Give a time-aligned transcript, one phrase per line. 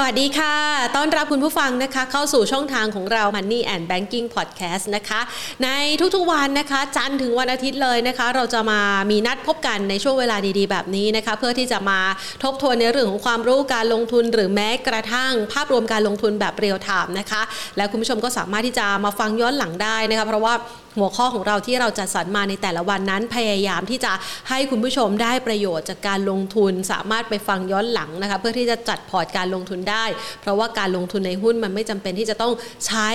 [0.00, 0.54] สวัสดีค่ะ
[0.96, 5.20] ต้อนรับคุณผู้ฟังนะคะ เข้าสู่ช่องทางของเรา Money and Banking Podcast นะคะ
[5.64, 5.68] ใน
[6.14, 8.80] ทุกๆวันนะคะ จันทร์ถึงวันอาทิตย์เลยนะคะ เราจะมา
[9.10, 12.00] มีนัดพบกันในช่วงเวลาดีๆ แบบนี้นะคะ เพื่อที่จะมา
[12.42, 17.42] ทบทวนในเรื่องของความรู้การลงทุน หรือแม้กระทั่งภาพรวมการลงทุนแบบ real time นะคะ
[17.76, 20.54] และคุณผู้ชมก็สามารถที่จะมาฟังย้อนหลังได้นะคะ เพราะว่า
[20.98, 24.12] หัวข้อของเราที่เราจัดสรรมาในแต่ละวันนั้นพยายามที่จะ
[24.48, 30.04] ให้คุณผู้ชมได้ประโยชน์จากการลงทุนสามารถไปฟังย้อนหลังนะคะเพื่อที่จะจัดพอร์ตการลงทุนได้
[30.40, 32.52] เพราะว่าการลงทุนในหุ้นมันไม่จำเป็นที่จะต้อง
[32.86, 33.08] ใช้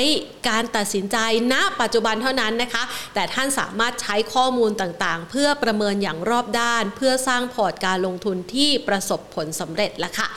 [0.49, 1.17] การตัดสินใจ
[1.53, 10.27] ณปัจจุบันเท่านั้นนะคะ แต่ท่านสามารถใช้ข้อมูลต่างๆ เพื่อประเมินอย่างรอบด้าน เพื่อสร้างพอร์ตการลงทุนที่ประสบผลสำเร็จละค่ะ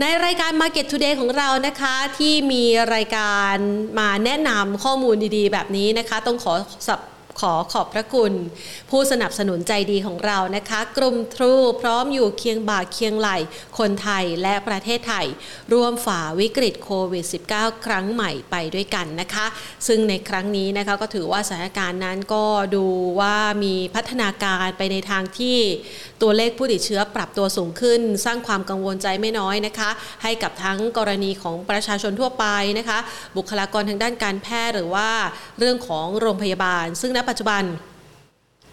[0.00, 2.64] ในรายการ Market Today ของเรานะคะที่มี
[2.94, 3.54] รายการ
[3.98, 6.52] มาแนะนำข้อมูลดีๆ แบบนี้นะคะ ต้องขอ
[6.86, 7.00] สับ
[7.40, 8.32] ขอขอบพระคุณ
[8.90, 13.28] ผู้สนับสนุนใจดีของเรานะคะ กลุ่มทรูพร้อมอยู่เคียงบ่าเคียงไหล
[13.78, 15.26] คนไทยและประเทศไทย
[15.72, 19.46] ร่วมฝ่าวิกฤตโควิด -19 ครั้งใหม่ไปด้วยกันนะคะ
[19.86, 22.44] ซึ่งในครั้งนี้นะคะก็ถือว่าสถานการณ์นั้นก็
[22.76, 22.86] ดู
[23.20, 25.58] ว่ามีพัฒนาการไปในทางที่
[26.22, 29.90] ตัวเลขผู้ติดเชื้อปรับตัวสูงขึ้น สร้างความกังวลใจไม่น้อยนะคะ
[30.22, 32.46] ให้กับทั้งกรณีของประชาชนทั่วไป
[32.78, 32.98] นะคะ
[33.36, 35.08] บุคลากรทางด้านการแพทย์หรือว่า
[35.58, 37.62] เรื่องของโรงพยาบาล ซึ่งณปัจจุบัน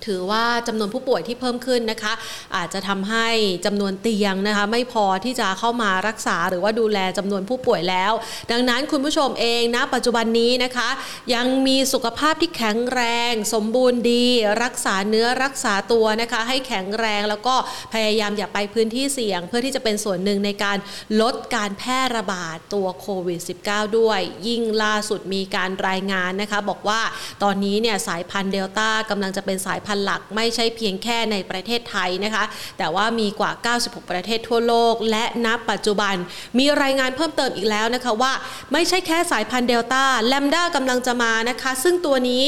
[0.05, 2.13] ถือว่าจำนวนผู้ป่วยที่เพิ่มขึ้นนะคะ
[2.55, 3.27] อาจจะทำให้
[3.65, 8.11] จำนวนเตียงนะคะ ไม่พอที่จะเข้ามารักษาหรือว่าดูแลจำนวนผู้ป่วยแล้ว
[8.51, 10.89] ดังนั้นคุณผู้ชมเองนะปัจจุบันนี้นะคะ
[11.33, 14.25] ยังมีสุขภาพที่แข็งแรง สมบูรณ์ดี
[14.63, 17.55] รักษาเนื้อรักษาตัวนะคะ ให้แข็งแรงแล้วก็
[17.93, 20.77] พยายามอย่าไปพื้นที่เสี่ยง เพื่อที่จะเป็นส่วนหนึ่งในการ
[21.21, 27.01] ลดการแพร่ระบาดตัวโควิด -19 ด้วย ยิ่งล่าสุดมีการรายงานนะคะ บอกว่า
[27.43, 32.43] ตอนนี้เนี่ยสายพันธุ์เดลต้ากำลังจะเป็นสายพันธุ์หลักไม่ใช่เพียงแค่ในประเทศไทยนะคะ
[32.77, 36.15] แต่ว่ามีกว่า 96 ประเทศทั่วโลก และนับปัจจุบัน
[36.59, 38.33] มีรายงานเพิ่มเติมอีกแล้วนะคะว่า
[38.73, 42.45] ไม่ใช่แค่สายพันธุ์เดลต้าแลมด้ากำลังจะมานะคะ ซึ่งตัวนี้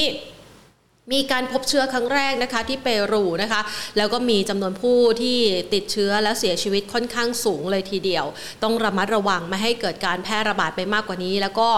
[1.13, 3.61] มีการพบเชื้อครั้งแรกนะคะที่เปรูนะคะ
[3.97, 5.37] แล้วก็มีจำนวนผู้ที่
[5.73, 8.25] ติดเชื้อและเสียชีวิตค่อนข้างสูงเลยทีเดียว
[8.63, 11.69] ต้องระมัดระวังไม่ให้เกิดการแพร่ระบาดไปมากกว่านี้ แล้วก็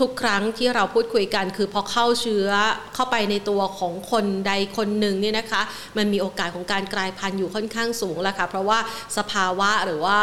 [0.00, 2.48] ทุกๆ ครั้งที่เราพูดคุยกัน คือพอเข้าเชื้อ
[2.94, 5.62] เข้าไปในตัวของคนใดคนหนึ่งเนี่ยนะคะ
[5.96, 8.78] มันมีโอกาสของการกลายพันธุ์อยู่ค่อนข้างสูงแล้วค่ะ เพราะว่า
[9.16, 10.18] สภาวะหรือว่า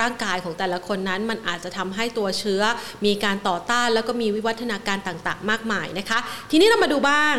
[0.00, 2.62] ร่างกายของแต่ละคนนั้น มันอาจจะทำให้ตัวเชื้อ
[3.06, 6.18] มีการต่อต้าน แล้วก็มีวิวัฒนาการต่างๆ มากมายนะคะ
[6.50, 7.36] ทีนี้เรามาดูบ้าง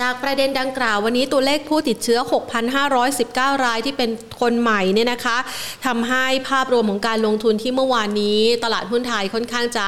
[0.00, 2.18] จากประเด็นดังกล่าววันนี้ตัวเลขผู้ติดเชื้อ
[2.92, 5.38] 6,519 รายที่เป็นคนใหม่เนี่ยนะคะ
[5.86, 9.86] ทำให้ภาพรวมของการลงทุนที่เมื่อวานนี้ ตลาดหุ้นไทยค่อนข้างจะ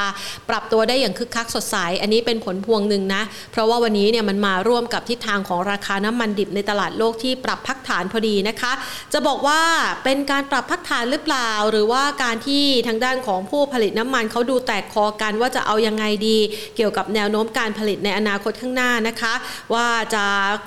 [0.49, 8.73] ปรับตัวได้อย่างคึกคักสดใส อันนี้เป็นผลพวงหนึ่งนะ เพราะว่าวันนี้เนี่ยมันมาร่วมกับทิศทางของราคาน้ำมันดิบในตลาดโลกที่ปรับพักฐานพอดีนะคะ
[9.12, 9.61] จะบอกว่า
[10.05, 16.39] เป็นการปรับพักฐานหรือเปล่า หรือว่าการที่ทางด้านของผู้ผลิตน้ำมันเขาดูแตกคอกันว่าจะเอายังไงดี
[16.77, 19.34] เกี่ยวกับแนวโน้มการผลิตในอนาคตข้างหน้านะคะ
[19.75, 20.24] ว่าจะ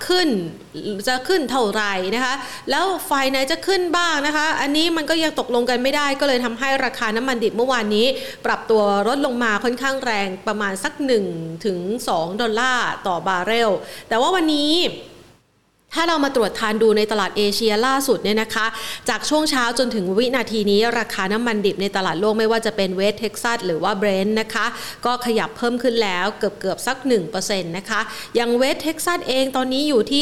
[0.07, 0.29] ขึ้น
[1.07, 2.35] จะขึ้นเท่าไหร่นะคะ
[2.69, 8.05] แล้วฝ่ายไหนจะขึ้นบ้างนะคะ อันนี้มันก็ยังตกลงกันไม่ได้ ก็เลยทำให้ราคาน้ำมันดิบเมื่อวานนี้
[8.45, 10.93] ปรับตัวลดลงมาค่อนข้างแรงประมาณสัก
[11.29, 11.77] 1ถึง
[12.09, 13.71] 2ดอลลาร์ต่อบาร์เรล
[14.09, 14.71] แต่ว่าวันนี้
[15.95, 18.65] ถ้าเรามาตรวจทานดูในตลาดเอเชียล่าสุดเนี่ยนะคะ
[19.09, 24.65] จากช่วงเช้าจนถึงวินาทีนี้ ราคาน้ำมันดิบในตลาดโลกไม่ว่าจะเป็นเวสเท็กซัสหรือว่าเบรนท์นะคะ
[25.05, 26.97] ก็ขยับเพิ่มขึ้นแล้วเกือบเกือบสัก
[27.33, 28.01] 1%นะคะ
[28.35, 30.21] อย่างเวสเท็กซัสเองตอนนี้อยู่ที่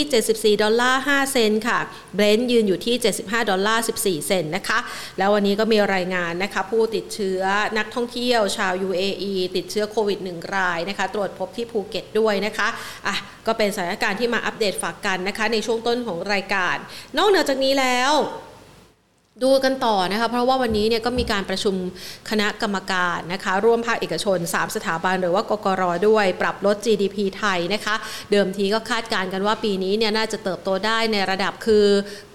[0.57, 1.79] 74 ดอลลาร์ 5 เซนต์ค่ะ
[2.15, 4.79] เบรนท์ยืนอยู่ที่ 75 ดอลลาร์ 14 เซนต์นะคะ
[5.17, 7.41] แล้ววันนี้ก็มีรายงานนะคะ ผู้ติดเชื้อ
[7.77, 12.67] นักท่องเที่ยวชาว UAE ติดเชื้อโควิด 1 รายนะคะ ตรวจพบที่ภูเก็ตด้วยนะคะ
[13.07, 13.17] อะ
[13.47, 16.75] ก็เป็นสถานการณ์ที่มาอัปเดตฝากกันนะคะในช่วงต้นของรายการ
[17.17, 18.11] นอกเหนือจากนี้แล้ว
[19.41, 21.75] ดูกันต่อนะคะเพราะว่าวันนี้เนี่ยก็มีการประชุม
[22.29, 27.95] คณะกรรมการนะคะร่วมภาคเอกชน 3 สถาบันหรือว่ากกรด้วยปรับลด GDP ไทยนะคะ
[28.31, 31.85] เดิมทีก็คาดการณ์กันว่าปีนี้เนี่ยน่าจะเติบโตได้ในระดับคือ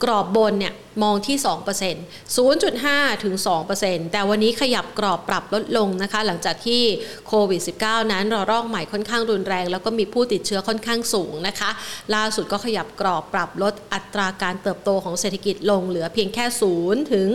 [0.03, 2.37] กรอบบนเนี่ยมองที่ 2%
[2.67, 3.35] 0.5 ถึง
[3.75, 6.83] 2%แต่วันนี้ขยับกรอบปรับลดลงนะคะ หลังจากที่
[7.29, 11.71] โควิด -19 นั้นรอรอกใหม่ค่อนข้างรุนแรง แล้วก็มีผู้ติดเชื้อค่อนข้างสูงนะคะ
[12.15, 16.45] ล่าสุดก็ขยับกรอบปรับลดอัตราการเติบโตของเศรษฐกิจลงเหลือเพียงแค่
[16.75, 17.29] 0ถึง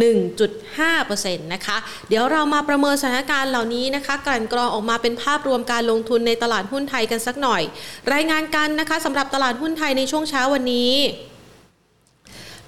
[0.00, 1.76] 1.5%นะคะ
[2.08, 7.62] เดี๋ยวเรามาประเมินสถานการณ์เหล่านี้นะคะกันกรองออกมาเป็นภาพรวมการลงทุนในตลาดหุ้นไทยกันสักหน่อย
[8.12, 10.92] รายงานกันนะคะสำหรับตลาดหุ้นไทยในช่วงเช้าวันนี้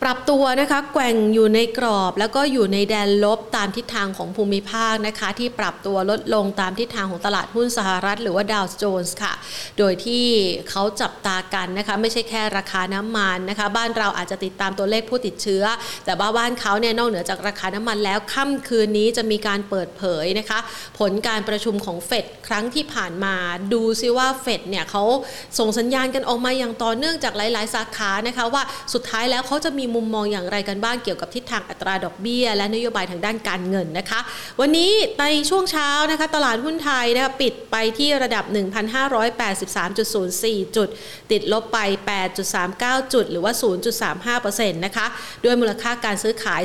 [0.03, 9.33] ปรับตัวนะคะแกว่งอยู่ในกรอบแล้วก็อยู่ในแดนลบตามทิศทางของภูมิภาคนะคะ ที่ปรับตัวลดลงตามทิศทางของตลาดหุ้นสหรัฐ หรือว่าดาวโจนส์ค่ะ
[9.79, 10.25] โดยที่
[10.71, 15.65] เขาจับตากันนะคะไม่ใช่แค่ราคาน้ำมันนะคะ บ้านเราอาจจะติดตามตัวเลขผู้ติดเชื้อ
[16.05, 20.59] แต่ว่าบ้านเขาเนี่ยนอกเหนือจากราคาน้ำมันแล้วค่ำคืนนี้จะมีการเปิดเผยนะคะ
[20.99, 23.35] ผลการประชุมของเฟดครั้งที่ผ่านมา
[23.73, 25.05] ดูซิว่าเฟดเนี่ยเขา
[25.59, 28.63] ส่งสัญญาณกันออกมาอย่างต่อเนื่องจากหลาย ๆ สาขานะคะว่า
[28.95, 34.21] สุดท้ายแล้วเขาจะมีมุมมองอย่างไรกันบ้างเกี่ยวกับทิศทางอัตราดอกเบี้ย และนโยบายทางด้านการเงินนะคะ
[34.61, 34.91] วันนี้
[35.21, 38.45] ในช่วงเช้านะคะตลาดหุ้นไทยนะคะปิดไปที่ระดับ
[39.65, 40.89] 1,583.04 จุด
[41.33, 41.79] ติดลบไป
[42.47, 43.53] 8.39 จุด หรือว่า
[44.33, 45.07] 0.35%นะคะ
[45.45, 46.63] ด้วยมูลค่าการซื้อขาย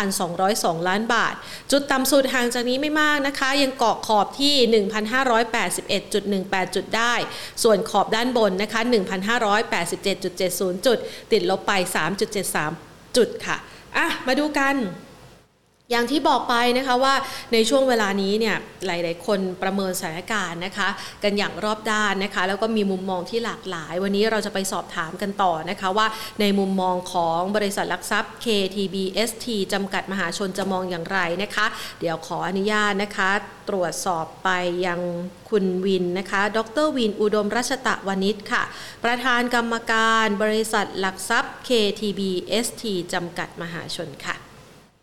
[0.00, 1.34] 39,202 ล้านบาท
[1.72, 4.54] จุดต่ำสุดห่างจากนี้ไม่มากนะคะ ยังเกาะขอบที่
[4.84, 7.14] 1,581.18 จุดได้
[7.62, 8.80] ส่วนขอบด้านบนนะคะ
[9.44, 10.98] 1,587.70 จุด
[11.32, 11.72] ติดลบไป
[12.42, 13.56] 3.73 จุดค่ะ
[13.96, 14.76] อะ มาดูกัน
[15.90, 17.14] อย่างที่บอกไปนะคะว่า
[17.52, 20.88] ในช่วงเวลานี้เนี่ยหลายๆ คนประเมินสถานการณ์นะคะ
[21.22, 26.06] กันอย่างรอบด้านนะคะ แล้วก็มีมุมมองที่หลากหลาย วันนี้เราจะไปสอบถามกันต่อนะคะว่า
[26.40, 31.66] ในมุมมองของบริษัทหลักทรัพย์ KTBST จำกัดมหาชนจะมองอย่างไรนะคะ
[32.00, 33.30] เดี๋ยวขออนุญาตนะคะ
[33.68, 34.50] ตรวจสอบไป
[34.86, 35.00] ยัง
[35.50, 38.62] คุณวินนะคะ ดรวินอุดมรัชตะวณิชค่ะ
[39.04, 42.82] ประธานกรรมการบริษัทหลักทรัพย์ KTBST
[43.12, 44.36] จำกัดมหาชนค่ะ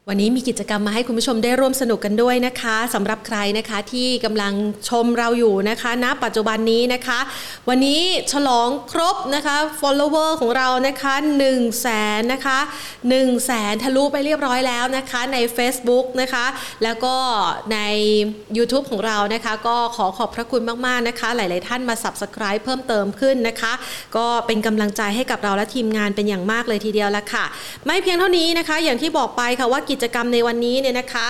[0.09, 4.53] วันนี้มีกิจกรรมมาให้คุณผู้ชมได้ร่วมสนุกกันด้วยนะคะสำหรับใครนะคะที่กำลัง
[4.89, 7.19] ชมเราอยู่นะคะณปัจจุบันนี้นะคะ
[7.69, 8.01] วันนี้
[8.31, 11.87] ฉลองครบนะคะ follower ของเรานะคะ1 0 0 0 0แส
[12.19, 16.45] นนะคะ1 0 0 0 0แสนทะลุไปเรียบร้อยแล้วนะคะใน Facebook นะคะ
[16.83, 17.15] แล้วก็
[17.73, 17.79] ใน
[18.57, 23.73] YouTube ของเรานะคะ ก็ขอขอบพระคุณมากๆนะคะ หลาย ๆ ท่านมา Subscribe เพิ่มเติมขึ้นนะคะ
[24.17, 27.45] ก็เป็นกำลังใจให้กับเราและทีมงานเป็นอย่างมากเลยทีเดียวละค่ะ
[27.85, 31.29] ไม่เพียงเท่านี้นะคะ อย่างที่บอกไปค่ะว่ากิจกรรมในวันนี้เนี่ยนะคะ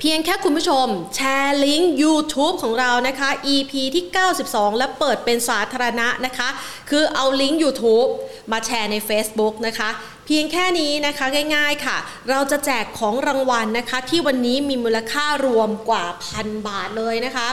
[0.00, 0.86] เพียงแค่คุณผู้ชม
[1.16, 4.04] แชร์ลิงก์ YouTube ของเรานะคะ EP ที่
[4.42, 6.48] 92 และเปิดเป็นสาธารณะนะคะ
[6.90, 8.08] คือเอาลิงก์ YouTube
[8.52, 9.90] มาแชร์ใน Facebook นะคะ
[10.26, 11.96] เพียงแค่นี้นะคะง่ายๆค่ะ
[12.30, 17.48] เราจะแจกของรางวัลนะคะ ที่วันนี้มีมูลค่ารวมกว่าพันบาทเลยนะคะ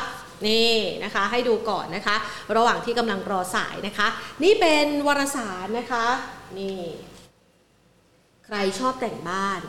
[0.48, 2.16] นี่นะคะให้ดูก่อนนะคะ
[2.56, 4.08] ระหว่างที่กำลังรอสายนะคะ
[4.44, 6.06] นี่เป็นวารสารนะคะ
[6.60, 6.80] นี่
[8.46, 9.62] ใครชอบแต่งบ้าน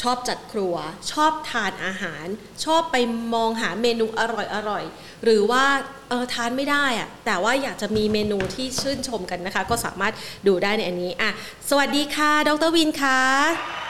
[0.00, 0.74] ชอบจัดครัว
[1.12, 2.26] ชอบทานอาหาร
[2.64, 2.96] ชอบไป
[3.34, 4.22] มองหาเมนูอ
[4.70, 5.64] ร่อยๆหรือว่า
[6.08, 10.14] เออทานไม่ได้อะแต่ว่าอยากจะมีเมนูที่ชื่นชมกันนะคะ ก็สามารถ
[10.46, 11.30] ดูได้ในอันนี้อะ
[11.68, 13.85] สวัสดีค่ะ ดรวินค่ะ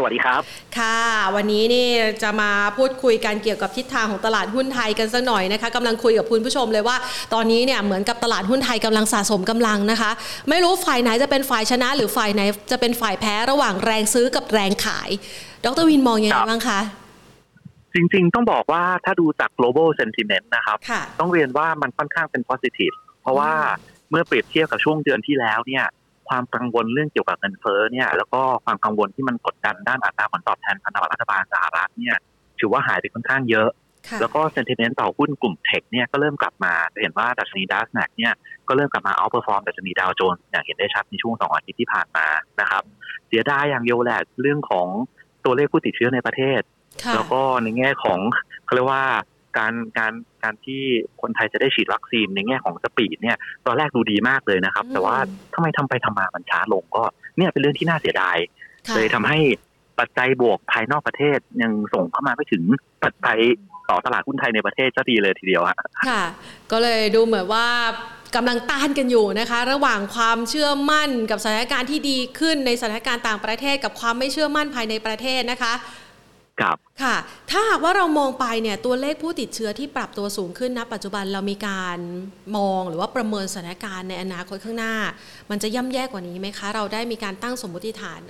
[0.00, 0.42] สวัสดีครับ
[0.78, 0.98] ค่ะ
[1.34, 1.88] วันนี้นี่
[2.22, 6.96] จะมาพูดคุยกันเกี่ยวกับทิศทางของตลาดหุ้นไทยกันสักหน่อยนะคะกำลังคุยกับคุณผู้ชมเลยว่า
[7.34, 10.10] ตอนนี้เนี่ยเหมือนกับตลาดหุ้นไทยกำลังสะสมกำลังนะคะ
[10.50, 15.10] ไม่รู้ฝ่ายไหนจะเป็นฝ่ายชนะ หรือฝ่ายไหนจะเป็นฝ่ายแพ้ระหว่างแรงซื้อกับแรงขาย
[15.64, 16.80] ดรวินมองยังไงบ้างคะ
[17.94, 23.50] จริงๆ ต้องบอกว่าถ้าดูจาก global sentiment นะครับค่ะต้องเรียนว่ามันค่อนข้างเป็น positive เพราะว่า
[24.10, 25.84] เมื่อเปรียบเทียบกับช่วงเดือนที่แล้วเนี่ย
[26.28, 32.16] ความกังวลเรื่องเกี่ยวกับเงินเฟ้อเนี่ยแล้วก็ความกังวลที่มันกดดันด้านอัตราผลตอบแทนพันธบัตรรัฐบาลสหรัฐเนี่ย
[32.60, 33.70] ถือว่าหายไปค่อนข้างเยอะ
[34.08, 38.32] ค่ะแล้วก็ sentiment ต่อหุ้นกลุ่มเทคเนี่ยก็เริ่มกลับมาจะเห็นว่าดัชนีดัชแนกเนี่ย
[38.68, 42.26] ก็เริ่มกลับมา outperform ดัชนีดาวโจนส์อย่างเห็นได้ชัดในช่วงสองอาทิตย์ที่ผ่านมา
[42.60, 42.82] นะครับ
[43.28, 44.86] เสียดายอย่างเดียวแหละเรื่องของ
[45.44, 46.60] ตัวเลขผู้ติดเชื้อในประเทศ
[47.02, 48.18] ค่ะแล้วก็ในแง่ของ
[48.64, 49.04] เขาเรียกว่า
[49.58, 50.12] การการ
[50.42, 50.82] การที่
[51.20, 55.16] คนไทยจะได้ฉีดวัคซีนในแง่ของสปีดเนี่ยตอนแรกดูดีมากเลยนะครับอืมแต่ว่า
[55.54, 57.02] ทำไมทำไปทำมามันช้าลงก็
[57.36, 58.36] เนี่ยเป็นเรื่องที่น่าเสียดาย
[58.88, 59.38] ค่ะเลยทำให้
[59.98, 62.62] ปัจจัยบวกภายนอกประเทศยังส่งเข้ามาไม่ถึง
[63.04, 63.38] ปัจจัย
[63.90, 66.22] ต่อตลาดหุ้นไทยในประเทศก็ดีเลยทีเดียวฮะค่ะ
[66.72, 67.66] ก็เลยดูเหมือนว่า
[68.36, 75.72] กำลังต้านกันอยู่นะคะ ระหว่างความเชื่อมั่นกับสถานการณ์ที่ดีขึ้นในสถานการณ์ต่างประเทศ กับความไม่เชื่อมั่นภายในประเทศนะคะ
[76.62, 77.16] กับค่ะ
[77.50, 81.98] ถ้าหากว่าเรามองไปเนี่ยตัวเลขผู้ติดเชื้อที่ปรับตัวสูงขึ้นนะปัจจุบันเรามีการ
[82.56, 84.94] มองหรือว่าประเมินสถานการณ์ในอนาคตข้างหน้า
[85.50, 88.20] มันจะย่ำแย่กว่านี้ไหมคะ เราได้มีการตั้งสมมติฐาน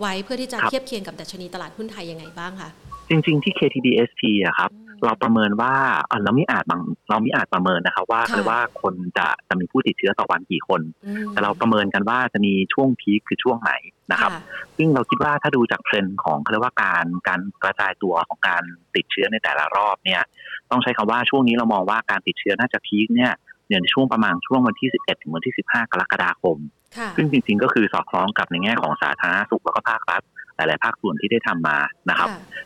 [0.00, 2.70] ไว้เพื่อที่จะเทียบเคียงกับดัชนีตลาดหุ้นไทยยังไงบ้างคะ
[3.08, 4.70] จริง ๆ ที่ KTBSP อะครับ
[5.04, 5.74] เราประเมินว่า
[6.10, 13.72] อะเราไม่อาจบางเราไม่อาจประเมินนะครับ ว่าค่ะคือว่าคนจะจะมีผู้ติดเชื้อต่อวันกี่คนอืมแต่เราประเมินกันว่าจะมีช่วงพีคคือช่วงไหน
[14.12, 14.40] นะครับค่ะ
[14.76, 18.62] ซึ่งเราคิดว่าถ้าดูจากเทรนด์ของเขาเรียกว่าการการกระจายตัวของการ
[18.94, 20.22] ติดเชื้อในแต่ละรอบเนี่ย
[20.70, 23.32] ต้องใช้คำว่าช่วงนี้เรามองว่าการติดเชื้อน่าจะพีคเนี่ย
[23.68, 26.56] เนี่ยในช่วงประมาณช่วงวันที่ 11 ถึงวันที่ 15 กรกฎาคม
[26.96, 30.22] ค่ะซึ่งจริงๆ ก็คือสอดคล้องกับในแง่ของสาธารณสุขแล้วก็ภาครัฐ
[30.56, 31.78] หลายๆภาคส่วนที่ได้ทำมา
[32.10, 32.65] นะครับค่ะเอ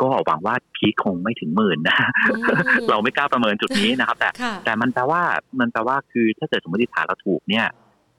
[0.00, 1.96] ก็หวังว่าพีคคงไม่ถึงหมื่นนะ
[2.30, 5.22] อืมเราไม่กล้าประเมินจุดนี้นะครับ แต่ค่ะแต่มันแปลว่า
[5.60, 7.66] มันแปลว่าคือถ้าเกิดสมมติฐานเราถูกเนี่ย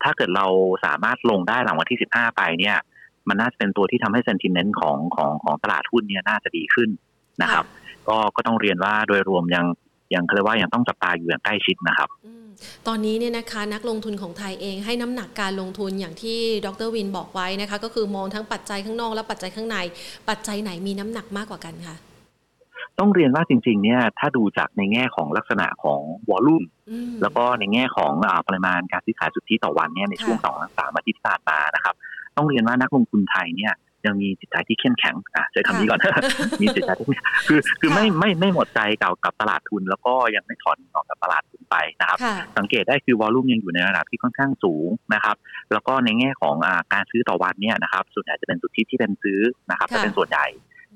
[0.03, 0.46] ถ้าเกิดเรา
[0.86, 2.77] สามารถลงได้หลังวันที่สิบห้าไปเนี่ย
[3.27, 6.89] มันน่าจะเป็นตัวที่ทำให้เซนติเมนต์ของของของตลาดหุ้นเนี่ยน่าจะดีขึ้น
[7.42, 7.65] นะครับ
[8.08, 9.65] ก็ก็ต้องเรียนว่าโดยรวมยัง
[10.15, 12.10] ยังเรียกว่ายังต้องจับตาอยู่อย่างใกล้ชิดนะครับ
[12.88, 19.77] ตอนนี้เนี่ยนะคะนักลงทุนของไทยเองให้น้ำหนักการลงทุนอย่างที่ดรวินบอกไว้นะคะก็คือมองทั้งปัจจัยข้างนอกและปัจจัยข้างใน
[20.29, 21.96] ปัจจัยไหนมีน้ำหนักมากกว่ากันคะ
[23.00, 26.63] ต้องเรียนว่าจริง ๆ เนี่ยถ้าดูจากในแง่ของลักษณะของวอลลุ่ม
[27.22, 28.13] แล้วก็ในแง่ของ
[28.48, 31.96] ปริมาณการซื้อขายสุทธิต่อวันเนี่ยในช่วงสองสามอาทิตย์ที่ผ่านมานะครับ
[32.36, 33.74] ต้องเรียนว่านักลงทุนไทยเนี่ย
[34.05, 36.00] ยังมีจิตใจที่เข้มแข็งอะใช้คำนี้ก่อน
[36.62, 37.17] มีจิตใจที่
[37.48, 42.17] คือคือไม่ไม่ไม่หมดใจกับกับตลาดทุน แล้วก็ยังไม่ถอนออกจากตลาดทุนไปนะครับ
[42.57, 45.36] สังเกตได้คือวอลลุ่มยังอยู่ในระดับที่ค่อนข้างสูงนะครับ
[45.74, 49.39] แล้วก็ในแง่ของอ่าการซื้อต่อวันเนี่ยนะครับ ส่วนใหญ่จะเป็นสุทธิที่เป็นซื้อ
[49.72, 50.48] นะครับจะเป็นส่วนใหญ่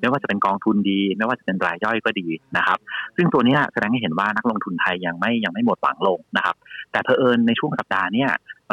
[0.01, 2.77] ไม่ว่าจะเป็นกองทุนดี ไม่ว่าจะเป็นรายย่อยก็ดีนะครับ
[3.15, 6.55] ซึ่งตัวนี้แสดงให้เห็นว่านักลงทุนไทยยังไม่ยังไม่หมดหวังลงนะครับ
[6.91, 8.25] แต่เพอเอิญในช่วงสัปดาห์นี้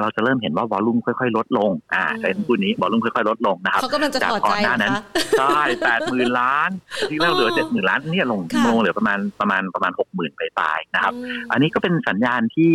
[0.02, 4.96] เราจะเริ่มเห็นว่าวอลลุ่มค่อยๆ ลดลง อ่าในพูดนี้วอลลุ่มค่อยๆ ลดลงนะครับเขากำลังจะถอดใจนั้น
[5.38, 6.70] ใช่แปดหมื่นล้าน
[7.08, 11.14] ที่แรกเหลือเจ็ดหมื่นล้านเนี่ยลงลงเหลือประมาณประมาณประมาณหกหมื่นไปปลายนะครับ
[11.52, 12.74] อันนี้ก็เป็นสัญญาณที่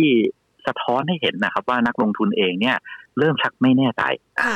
[0.66, 2.76] สะท้อนให้เห็นนะครับว่านักลงทุนเองเนี่ย
[3.20, 4.02] เริ่มชักไม่แน่ใจ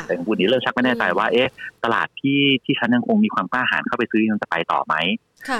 [0.06, 1.50] แต่พูดนี้เริ่มชักไม่แน่ใจว่า เอ๊ะ
[1.84, 4.94] ตลาดที่ที่ฉันยังคงมีความกล้าหาญเข้าไปซื้อยังจะไปต่อไหม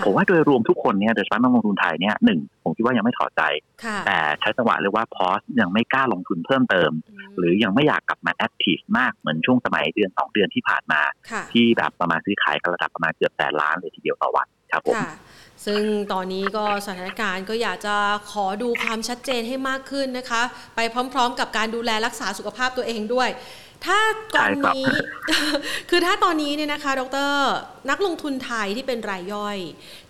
[0.04, 3.42] ผมว่าโดยรวมทุกคนเนี่ยโดยเฉพาะนักลงทุนไทยเนี่ยหนึ่งผมคิดว่ายังไม่ถอดใจ
[4.06, 6.90] แต่ใช้จังหวะเรียกว่า pause ยังไม่กล้าลงทุนเพิ่มเติม
[7.38, 11.00] หรือยังไม่อยากกลับมา active มากเหมือนช่วงสมัยเดือนสองเดือนที่ผ่านมา
[11.52, 14.98] ที่แบบประมาณซื้อขายกันระดับประมาณเกือบแสนล้านเลยทีเดียวต่อวันครับผม
[15.66, 15.82] ซึ่ง
[16.12, 17.96] ตอนนี้ก็สถานการณ์ก็อยากจะ
[18.30, 20.42] ขอดูความชัดเจนให้มากขึ้นนะคะ
[20.76, 20.80] ไป
[21.14, 23.30] พร้อม ๆ กับการดูแลรักษาสุขภาพตัวเองด้วย
[23.84, 24.00] ถ้า
[24.36, 24.84] ตอนนี้
[25.90, 27.34] คือถ้าตอนนี้เนี่ยนะคะ ดร
[27.90, 29.58] นักลงทุนไทยที่เป็นรายย่อย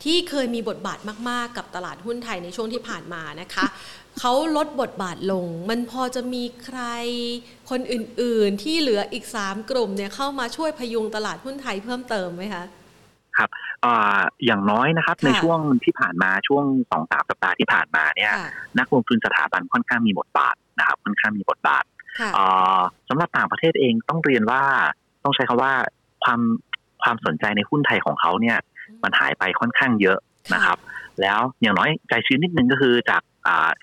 [0.04, 0.98] ที่เคยมีบทบาท
[1.28, 3.66] มาก ๆ กับตลาดหุ้นไทยในช่วงที่ผ่านมานะคะ
[4.18, 6.80] เขาลดบทบาทลง มันพอจะมีใคร
[7.70, 12.64] คนอื่น ๆ ที่เหลืออีก 3 กลุ่มเนี่ยเข้ามาช่วยพยุงตลาดหุ้นไทยเพิ่มเติมไหมคะ
[13.36, 13.48] ครับ
[14.44, 18.32] อย่างน้อยนะครับ ในช่วงที่ผ่านมาช่วงสองสามสัปดาห์ที่ผ่านมาเนี่ย
[18.78, 21.84] นักลงทุนสถาบันค่อนข้างมีบทบาทนะครับ ค่อนข้างมีบทบาท
[23.08, 24.62] สำหรับต่างประเทศเองต้องเรียนว่า
[25.24, 25.72] ต้องใช้คำว่า
[26.24, 26.40] ความ
[27.02, 28.58] ความสนใจในหุ้นไทยของเขาเนี่ย
[29.02, 30.18] มันหายไปค่อนข้างเยอะ
[30.54, 30.78] นะครับ
[31.20, 33.22] แล้วอย่างน้อยใจชื้นนิดนึงก็คือจาก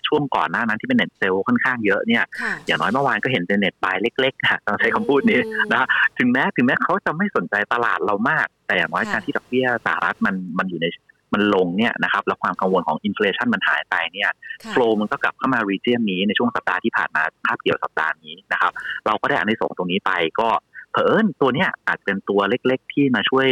[0.06, 2.24] ช่วงก่อนหน้านั้นที่เป็น net sell ค่อนข้างเยอะเนี่ย
[2.66, 5.40] อย่างน้อยเมื่อวานก็เห็นเป็น net buy เล็กๆต้องใช้คำพูดนี้
[5.72, 5.86] นะ
[6.18, 10.86] ถึงแม้ถึงแม้เขาจะไม่สนใจตลาดเรามาก แต่อย่างน้อยการที่ดอกเบี้ยสหรัฐมันมันอยู่ใน
[11.34, 14.30] มันลงเนี่ยนะครับแล้วความกังวลของ inflation มันหายไปเนี่ย
[14.70, 18.72] flow มันก็กลับเข้ามา region นี้ในช่วงสัปดาห์ที่ผ่านมาคาบเกี่ยวสัปดาห์นี้นะครับ
[19.06, 20.48] เราก็ได้อันนี้ส่งตรงนี้ไปก็
[20.92, 23.48] เผอิญตัวเนี้ยอาจเป็นตัวเล็กๆ ที่มาช่วย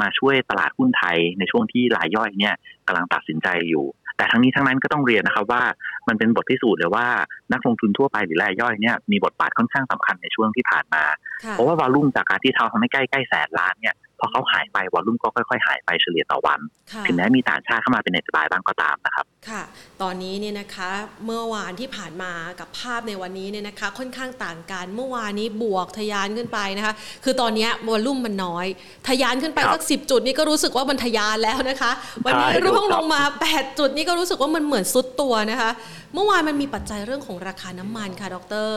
[0.00, 2.54] มาช่วยตลาดหุ้นไทยในช่วงที่รายย่อยเนี่ย
[2.86, 3.84] กำลังตัดสินใจอยู่
[4.22, 5.62] แต่ทั้งนี้ทั้งนั้นก็ต้องเรียนนะครับว่า
[6.08, 7.06] มันเป็นบทพิสูจน์เลยว่า
[7.52, 11.04] นักลงทุนทั่วไปหรือรายย่อยเนี่ยมีบทบาทค่อนข้างสำคัญในช่วงที่ผ่านมา
[11.50, 16.60] เพราะว่า วอลุ่มจากการที่เขาทำให้ใกล้ใกล้แสนล้านเนี่ย พอเขาหายไปวอลุ่มก็ค่อยๆ หายไปเฉลี่ยต่อวัน
[17.06, 19.62] ถึงแม้มีต่างชาติเข้ามาเป็นเน็ตบายบ้างก็ตามนะครับ ค่ะ
[20.02, 20.90] ตอนนี้เนี่ยนะคะ
[21.24, 28.66] เมื่อวานที่ผ่านมากับภาพในวันนี้เนี่ยนะคะ ค่อนข้างต่างกันเมื่อวานนี้บวกทยานขึ้นไปนะคะ คือตอนนี้วอลุ่มมันน้อย
[29.08, 31.92] ทยานขึ้นไปสักสิจุดนี่ก็รู้สึกว่ามันทยานแล้วนะคะ
[32.24, 35.70] วันนี้ร่วงลงมา 8 จุดนี่ก็รู้สึกว่ามันเหมือนซุดตัวนะคะ
[36.14, 38.36] เมื่อวานมันมีปัจจัยเรื่องของราคาน้ำมันค่ะด
[38.66, 38.70] ร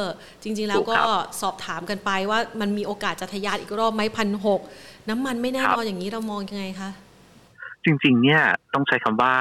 [0.44, 0.96] จริง ๆ แล้วก็
[1.42, 4.62] สอบถามกันไปว่ามันมีโอกาสจะทะยานอีกรอบไหมพันหก
[5.10, 6.90] น้ำมันไม่แน่นอนอย่างนี้เรามองยังไงคะ
[7.86, 8.42] จริง ๆ เนี่ย
[8.74, 9.34] ต้องใช้คำว่า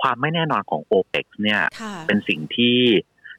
[0.00, 1.60] ความไม่แน่นอนของโอเปกเนี่ย
[2.06, 2.76] เป็นสิ่งที่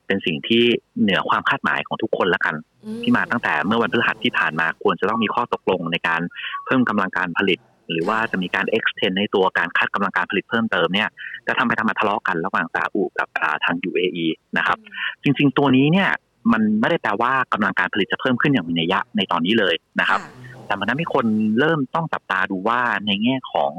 [0.08, 0.64] เป็นสิ่งที่
[1.02, 2.56] เหนือความคาดหมายของทุกคนละกัน
[3.04, 6.22] ที่มาตั้งแต่เมื่อวันพฤหัสที่ผ่านมาควรจะต้องมีข้อตกลงในการ
[6.66, 7.60] เพิ่มกำลังการผลิต
[7.92, 11.10] หรือว่าจะมีการ extend ในตัวการคัดกำลังการผลิตเพิ่มเติมเนี่ย
[11.48, 13.28] จะทำไปทำมาทะเลาะกันระหว่างซาอุกับ
[13.66, 14.78] ทาง UAE นะครับ
[15.24, 16.10] จริง ๆ ตัวนี้เนี่ย
[16.52, 20.20] มันไม่ได้แปลว่ากำลังการผลิตจะเพิ่มขึ้นอย่างมีนัยยะในตอนนี้เลยนะครับ
[20.70, 21.26] แต่มันทำให้คน
[21.60, 23.72] เริ่มต้องจับตาดูว่าในแง่ของ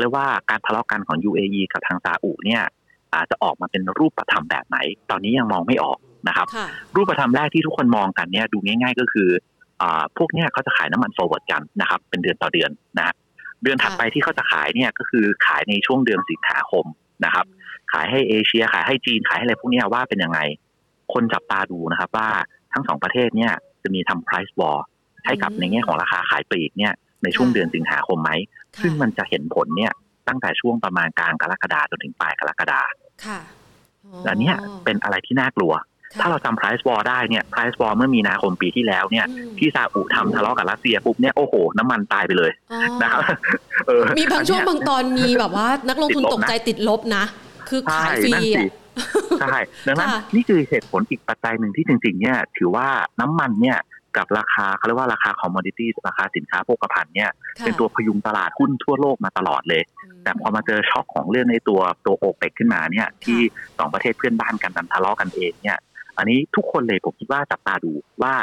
[0.00, 2.62] เรียกว่าการทะเลาะกันของ UAE กับทางซาอุเนี่ย
[3.14, 4.78] อาจจะออกมาเป็นรูปธรรมแบบไหน
[5.10, 6.46] ตอนนี้ยังมองไม่ออกนะครับ
[6.96, 9.28] รูปธรรมแรกที่ทุกคนมองกันเนี่ยดูง่าย ๆ ก็คือ
[9.82, 9.84] อ
[10.16, 13.14] พวกเนี้ยเขาจะขายน้ำมัน forward กันนะครับ เป็นเดือนต่อเดือนนะ
[13.62, 16.84] เดือนถัดไปที่เขาจะขายเนี่ยก็คือขายในช่วงเดือนสิงหาคม
[17.24, 17.46] นะครับ
[17.92, 20.40] ขายให้เอเชียขายให้จีนขายให้อะไรพวกนี้ว่าเป็นยังไง
[21.12, 22.28] คนจับตาดูนะครับว่า
[22.72, 24.78] ทั้งสองประเทศเนี่ยจะมีทำ price war
[25.26, 28.30] ให้กับในแง่ของราคาขายปลีกเนี่ยในช่วงเดือนสิงหาคมไหม
[28.82, 29.92] ซึ่งมันจะเห็นผลเนี่ย
[30.28, 32.80] ตั้งแต่ช่วงประมาณกลางกรกฎาจนถึงปลายกรกฎา
[33.26, 33.38] ค่ะ
[34.24, 35.72] และเนี้ยเป็นอะไรที่น่ากลัว
[36.20, 39.26] ถ้าเราจำ price war ได้เนี่ย price war เมื่อมีนาคมปีที่แล้วเนี่ย
[39.58, 42.52] ที่ซาอุทำทะเลาะกับรัสเซียปุ๊บเนี่ยโอ้โห น้ำมันตายไปเลย
[43.02, 43.22] นะครับ
[44.18, 47.24] มีบางช่วงบางตอนมีแบบว่า นักลงทุนตกใจติดลบนะ
[47.68, 48.32] คือขายฟรี
[49.40, 52.88] ใช่ดังนั้นนี่คือเหตุผลอีกปัจจัยหนึ่งที่จริง ๆ เนี่ย ถือว่า
[53.20, 53.78] น้ำมันเนี่ย
[54.16, 57.30] กับราคาเขาเรียกว่าราคาคอมมอดิตี้ราคาสินค้าโภคภัณฑ์เนี่ย
[57.64, 59.82] เป็นตัวพยุงตลาดหุ้นทั่วโลกมาตลอดเลย
[60.24, 63.38] แต่พอมาเจอช็อคของเรื่องในตัวตัวโอเปกขึ้นมาเนี่ยที่
[63.78, 65.78] สองประเทศเพื่อนบ้านกันทะเลาะกันเองเนี่ย
[66.18, 68.34] อันนี้ทุกคนเลยผมคิดว่าจับตาดูว่า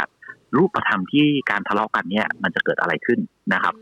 [0.57, 3.19] รูปธรรมที่การทะเลาะกันเนี่ยมันจะเกิดอะไรขึ้น
[3.53, 3.73] นะครับ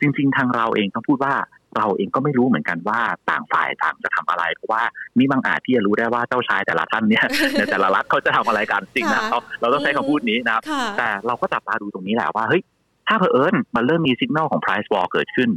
[0.00, 1.34] จริง ๆ ทางเราเองต้องพูดว่า
[1.76, 4.82] เราเองก็ไม่รู้เหมือนกันว่าต่างฝ่ายต่างจะทำอะไร เพราะว่า
[5.18, 7.24] มีบางอาจที่จะรู้ได้ว่าเจ้าชายแต่ละท่านเนี่ย
[7.58, 10.62] ในแต่ละรัฐเขาจะทำอะไรกันจริงนะเราเราต้องใช้คำพูดนี้นะครับ
[10.98, 12.62] แต่เราก็จับตาดูตรงนี้แหละว่าเฮ้ย
[13.08, 15.50] ถ้าเผอิญมันเริ่มมีสัญญาณของ price war เกิดขึ้น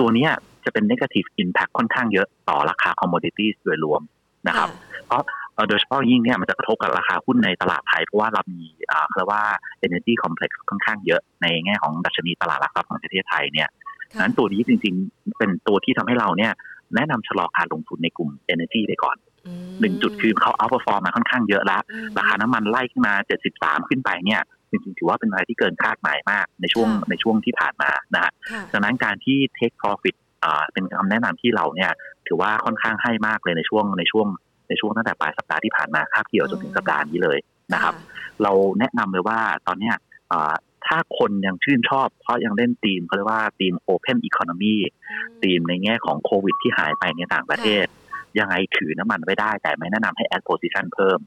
[0.00, 0.28] ตัวนี้
[0.64, 4.02] จะเป็น negative impact ค่อนข้างเยอะต่อราคา commodities โดยรวม
[4.48, 4.68] นะครับ
[5.06, 5.22] เพราะ
[5.68, 8.62] โดยเฉพาะยิ่งเนี่ยมันจะกระทบกับราคาหุ้นในตลาดไทย เพราะว่าเรามี
[9.14, 9.42] เรียกว่า
[9.86, 13.68] energy complex ค่อนข้างเยอะในแง่ของดัชนีตลาดหลักทรัพย์ของประเทศไทยเนี่ย
[14.18, 16.52] นั้นตัวนี้จริงๆ เป็นตัวที่ทำให้เราเนี่ย
[16.94, 19.16] แนะนำชะลอการลงทุนในกลุ่ม Energy ไปก่อน
[19.80, 21.82] หนึ่งจุดคือเขา outperform มาค่อนข้างเยอะแล้ว
[22.18, 23.14] ราคาน้ำมันไล่ขึ้นมา
[23.50, 24.40] 73ขึ้นไปเนี่ย
[24.70, 28.32] จริงๆถือว่าเป็นอะไรที่เกินคาดหมายมากในช่วงในช่วงที่ผ่านมานะฮะ
[28.72, 30.16] ดังนั้นการที่ take profit
[30.72, 31.90] เป็นคำแนะนำที่เราเนี่ย
[32.26, 34.26] ถือว่าค่อนข้างให้มากเลยในช่วงในช่วง
[34.68, 37.38] ในช่วงตั้งแต่ปลายสัปดาห์ที่ผ่านมาคาบเกี่ยวจนถึงสัปดาห์นี้เลย
[37.72, 37.94] นะครับ
[38.42, 39.94] เราแนะนำเลยว่าตอนเนี้ย
[40.86, 44.76] ถ้าคนยังชื่นชอบ เพราะยังเล่นธีมเขาเรียกว่าธีม Open Economy
[45.42, 47.86] ธีมในแง่ของโควิดที่หายไปในต่างประเทศ
[48.38, 51.18] ยังไงถือน้ำมันไว้ได้ แต่ไม่แนะนำให้ add position เพิ่ม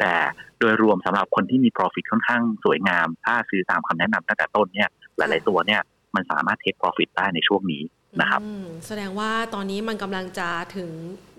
[0.00, 0.12] แต่
[0.58, 5.80] โดยรวมสำหรับคนที่มี profit ค่อนข้างสวยงาม ถ้าซื้อตามคำแนะนำตั้งแต่ต้นเนี่ย หลาย ๆ ตัวเนี่ย
[6.14, 7.82] มันสามารถ take profit ได้ในช่วงนี้
[8.20, 8.40] นะครับ
[8.86, 10.90] แสดงว่าตอนนี้มันกำลังจะถึง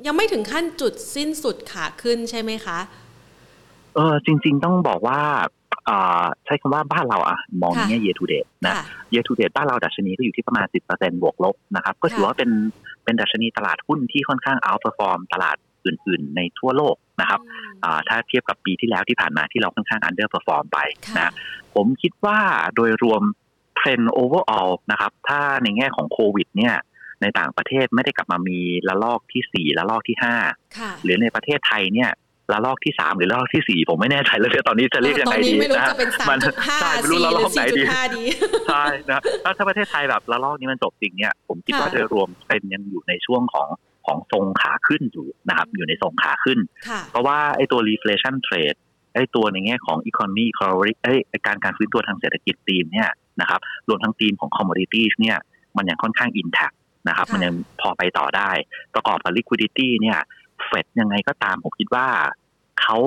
[0.06, 2.80] ยังไม่ถึงขั้นจุดสิ้นสุดขาขึ้นใช่ไหมคะ
[3.96, 5.22] เออจริง ๆ ต้องบอกว่า
[6.46, 8.74] ใช้คำว่าบ้านเราอะมองในแง่ year to date นะ
[9.14, 12.50] year to date บ้านเราดัชนีก็อยู่ที่ประมาณ 10%บวกลบนะครับก็ถือว่าเป็น
[13.04, 17.40] เป็นดัชนีตลาดหุ้นที่ค่อนข้าง outperform ตลาดอื่น ๆ ในทั่วโลกนะครับ
[18.10, 20.80] ถ้าเทียบกับปีที่แล้วที่ผ่านมาที่เราค่อนข้าง underperform ไป
[21.18, 21.34] นะ
[21.76, 22.40] ผมคิดว่า
[22.76, 23.22] โดยรวม
[23.76, 26.76] เทรนด์ overall นะครับถ้าในแง่ของโควิดเนี่ย
[27.22, 30.36] ในต่างประเทศไม่ได้กลับมามีระลอกที่สี่ระลอกที่ห้า
[31.04, 32.10] หรือในประเทศไทยเนี่ย
[32.52, 35.88] ระลอกที่สามหรือระลอกที่สี่ผมไม่แน่ใจเลยตอนนี้จะเรียกยังไงดีนะ
[36.30, 36.40] มัน
[36.82, 37.84] ใช่ไม่รู้ระลอกไหนดี
[38.68, 39.22] ใช่นะ
[39.58, 43.68] ถ้าประเทศไทยแบบระลอกนี้มันจบจริงเนี่ยผมคิดว่าโดยรวมเป็นยังอยู่ในช่วงของ
[44.06, 46.60] ของทรงขาขึ้นอยู่นะครับ อยู่ในทรงขาขึ้น
[47.12, 48.78] เพราะว่าไอ้ตัว reflation trade
[49.16, 50.94] ไอ้ตัวในแง่ของ economy economy
[51.30, 53.10] ไอ้การการฟื้นตัวทางเศรษฐกิจธีมเนี่ย
[53.42, 55.38] นะครับรวมทั้งธีมของ commodities เนี่ย
[55.78, 56.76] มันยังค่อนข้าง intact
[57.08, 58.52] นะครับ มันยังพอไปต่อได้
[58.94, 60.20] ประกอบกับ liquidity เนี่ย
[60.66, 62.08] เฟดยังไงก็ตามผมคิดว่า
[62.82, 62.98] เขา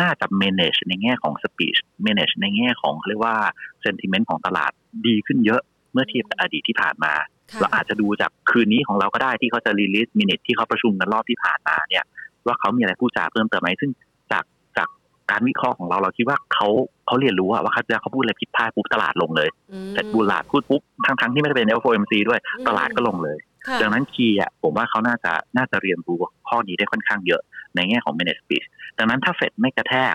[0.00, 3.36] น่าจะ manage ในแง่ของ speech manage ในแง่ของเรียกว่า
[3.84, 4.72] sentiment ของตลาด
[5.06, 5.60] ดีขึ้นเยอะ
[5.92, 7.12] เมื่อเทียบกับอดีตที่ผ่านมา
[7.60, 12.04] เราอาจจะดูจากคืนนี้ของเราก็ได้ที่เขาจะ release minute ที่เขาประชุมกันรอบที่ผ่านมาเนี่ย
[12.46, 13.90] ว่าเขามีอะไรพูดจาเพิ่มเติมไหมซึ่ง
[14.32, 14.44] จาก
[14.76, 14.88] จาก
[15.30, 16.68] การวิเคราะห์ของเราเราคิดว่าเขา
[17.06, 19.48] เขาเรียนรู้ว่าเขาจะเขาพูดอะไรผิดพลาดปุ๊บตลาดลงเลย
[19.94, 23.38] แต่บูลาดพูดปุ๊บทั้งทั้งที่ไม่ได้เป็น FOMC ด้วยตลาดก็ลงเลย
[23.82, 27.42] ดังนั้นคีย์อะผมว่าเขาน่าจะน่าจะเรียนรู้ข้อนี้ได้ค่อนข้างเยอะ
[27.74, 28.66] ในแง่ของ manage speech
[28.98, 30.14] ดังนั้นถ้าเฟดไม่กระแทก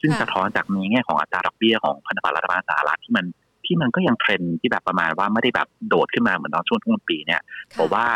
[0.00, 3.26] ซึ่งสะท้อนจากในแง่ของอัตราดอกเบี้ยของพันธบัตรรัฐบาลสหรัฐที่มัน
[3.66, 7.40] ที่มันก็ยังเทรนที่แบบประมาณว่าไม่ได้แบบโดดขึ้นมาเหมือนตอนช่วงต้นปีเนี่ย
[7.78, 8.06] บอกว่า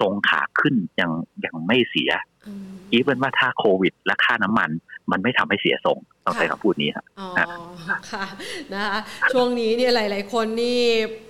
[0.00, 1.10] ทรงขาขึ้นยัง
[1.44, 2.10] ยังไม่เสีย
[2.92, 4.70] อีเวนว่าถ้าโควิด และค่าน้ำมัน
[5.10, 7.28] มันไม่ทำให้เสียทรงต้องใช้คำพูดนี้ครับอ๋อ
[8.12, 8.26] ค่ะ
[8.74, 8.98] นะคะ
[9.32, 10.80] ช่วงนี้เนี่ยหลาย ๆ คนนี่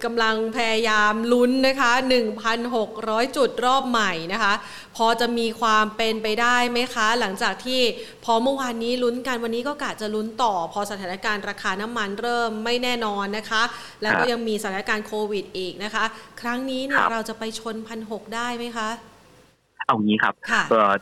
[0.05, 1.93] กำลังพยายามลุ้นนะคะ
[2.65, 4.55] 1,600 จุดรอบใหม่นะคะ
[4.97, 7.81] พอจะมีความเป็นไปได้ไหมคะ หลังจากที่
[8.25, 13.63] พอเมื่อวานนี้ลุ้นกันวันนี้ก็กะจะลุ้นต่อ พอสถานการณ์ราคาน้ำมันเริ่มไม่แน่นอนนะคะ
[14.03, 16.05] แล้วก็ยังมีสถานการณ์โควิดอีกนะคะ
[16.41, 18.89] ครั้งนี้เนี่ยเราจะไปชนพันหได้ไหมคะ
[19.87, 20.35] เอางี้ครับ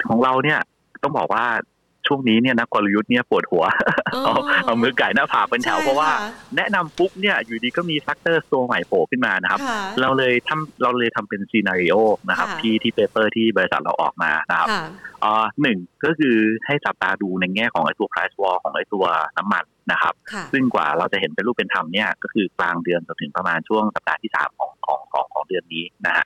[0.09, 0.59] ของเราเนี่ย
[1.03, 1.47] ต้องบอกว่า
[2.09, 3.65] ช่วงนี้เนี่ยนักกลยุทธ์เนี่ยปวดหัว
[4.25, 6.11] เอาเอามือก่ายหน้าผากเป็นแถวเพราะว่า
[6.57, 9.61] แนะนำปุ๊บเนี่ยอยู่ดีก็มี factor ตัวใหม่โผล่ขึ้นมานะครับ
[10.01, 11.97] เราเลยทำเราเลยทำเป็น scenario
[12.29, 14.69] นะครับ ที่ที่ paper ที่บริษัทเราออกมานะครับ
[15.25, 19.05] อ่าหนึ่งก็คือให้จับตาดูในแง่ของไอ้ตัว price war ของไอ้ตัว
[19.39, 20.15] น้ำมันนะครับ
[20.53, 26.25] ซึ่งกว่าเราจะเห็นเป็นรูปเป็นธรรมเนี่ยก็คือกลางเดือนจนถึงประมาณช่วงสัปดาห์ที่สามของของของของเดือนนี้นะฮะ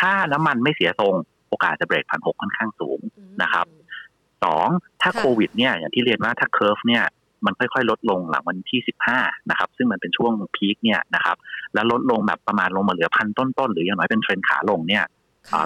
[0.00, 1.14] ถ้าน้ำมันไม่เสียทรง
[1.54, 3.00] โอกาสจะเบรกพันหกค่อนข้างสูง
[3.42, 3.66] นะครับ
[4.44, 4.68] สอง
[5.02, 7.02] ถ้าโควิดเนี่ยอย่างที่เรียนว่าถ้า curve เนี่ย
[7.46, 9.18] มันค่อยๆ ลดลงหลังวันที่สิบห้า
[9.50, 11.36] นะครับ ซึ่งมันเป็นช่วง peak เนี่ยนะครับ
[11.74, 15.04] แล้วลดลงแบบประมาณลงมาเหลือพันต้นๆ หรืออย่างน้อยเป็นเทรนขาลงเนี่ย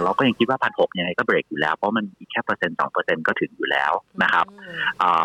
[0.03, 3.91] เราก็ยังคิดว่าพันหกยังไงก็เบรกอยู่แล้ว เพราะมันอีกแค่เปอร์เซ็นต์สองเปอร์เซ็นต์ก็ถึงอยู่แล้ว
[4.23, 4.45] นะครับ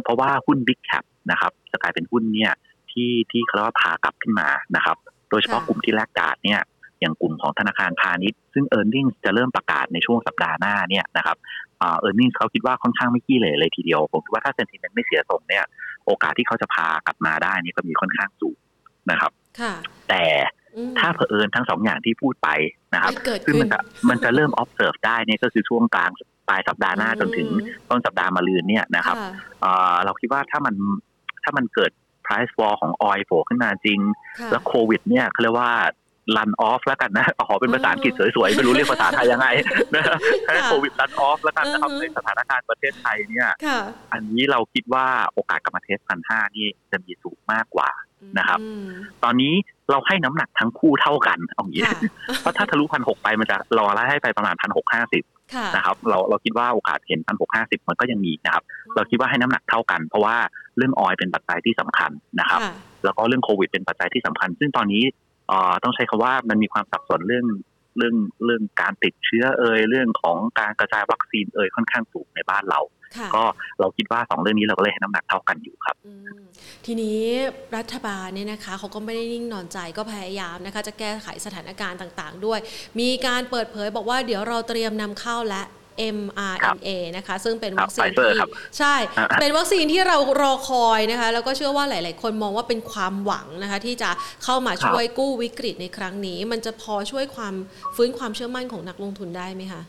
[0.02, 2.52] เพราะว่าหุ้น big cap นะครับจะกลายเป็นหุ้นเนี่ย
[2.90, 4.96] ที่ที่เขาเรียกว่าพากลับขึ้นมานะครับ
[5.30, 6.60] โดยเฉพาะกลุ่มที่แลกกาดเนี่ย
[7.04, 11.36] อย่างกลุ่มของธนาคารพาณิชย์ ซึ่ง e a r n i n g จะเริ่มประกาศในช่วงสัปดาห์หน้าเนี่ยนะครับ
[11.78, 15.64] เออร์เน็งเขาคิดว่าค่อนข้างไม่ขี้เหร่เลยทีเดียว ผมคิดว่าถ้าเซนติเมนต์ไม่เสียทรงเนี่ย
[16.06, 18.56] โอกาสที่เขาจะพากลับมาได้นี่ก็มีค่อนข้างสูง
[19.10, 19.32] นะครับ
[20.08, 20.24] แต่
[20.98, 22.48] ถ้าเผอิญทั้งสองอย่างที่พูดไป
[22.94, 23.12] นะครับ
[23.46, 23.78] ซึ่งมันจะ
[24.10, 26.10] มันจะเริ่ม observe ได้เนี่ยก็คือช่วงกลาง
[26.48, 27.48] ปลายสัปดาห์หน้าจนถึง
[27.90, 29.16] ต้นสัปดาห์มาลืนเนี่ยนะครับ
[30.04, 30.74] เราคิดว่าถ้ามัน
[31.44, 31.90] ถ้ามันเกิด
[32.26, 34.00] price war ของออยโผล่ขึ้นมาจริง
[34.50, 35.72] แล้วโควิดเนี่ยเขาเรียกว่า
[36.36, 39.46] รันออฟแล้วกันนะขอเป็นภาษาอังกฤษสวยๆ ไม่รู้เรียกภาษาไทยยังไง
[39.94, 40.04] นะ
[40.46, 43.48] ให้โควิดรันออฟแล้วกันนะครับในสถานการณ์ประเทศไทยเนี่ย
[44.12, 47.90] อันนี้เราคิดว่าโอกาสกลับมาเทสพันห้านี่จะมีสูงมากกว่า
[48.38, 48.58] นะครับ
[49.24, 49.54] ตอนนี้
[49.90, 51.82] เราให้น้ำหนักทั้งคู่เท่ากันเอางี้
[52.40, 55.24] เพราะถ้าทะลุพันหกไปมันจะรอไล่ให้ไปประมาณพันหกห้าสิบ
[55.76, 60.36] นะครับเราเราคิดว่าโอกาสเห็นพันหกห้าสิบมันก็ยังมีนะครับ เราคิดว่าให้น้ำหนักเท่ากัน เพราะว่า
[60.76, 62.10] เรื่องออยเป็นปัจจัยที่สำคัญ
[62.40, 62.60] นะครับ
[63.04, 65.02] แล้วก็เรื่องโควิดเป็นปัจจัยที่สำคัญ ซึ่งตอนนี้
[65.82, 67.46] ต้องใช้คาว่ามันมีความสับสนเรื่อง
[67.98, 72.80] เรื่องเรื่องการติดเชื้อเอ่ยเรื่องของการกระจายวัคซีนเอ่ยค่อนข้างสูงในบ้านเรา
[73.34, 73.44] ก็
[73.80, 75.96] เราคิดว่าสองเรื่องนี้เราก็เลยให้น้ำหนักเท่ากันอยู่ครับ
[76.86, 77.20] ทีนี้
[77.76, 82.58] รัฐบาลเนี่ยนะคะเขาก็ไม่ได้นิ่งนอนใจก็พยายามนะคะ จะแก้ไขสถานการณ์ต่าง ๆ ด้วย
[83.00, 85.62] มีการเปิดเผยบอกว่าเดี๋ยวเราเตรียมนำเข้าและ
[86.16, 88.30] mRNA นะคะซึ่งเป็นวัคซีนที่
[88.78, 88.94] ใช่
[89.40, 94.10] เป็นวัคซีนที่เรารอคอยนะคะแล้วก็เชื่อว่าหลาย ๆ คนมองว่าเป็นความหวังนะคะที่จะ
[94.44, 97.54] เข้ามาช่วยกู้วิกฤตในครั้งนี้ มันจะพอช่วยความ
[97.96, 99.82] ฟื้นความเชื่อมั่นของนักลงทุนได้ไหมคะ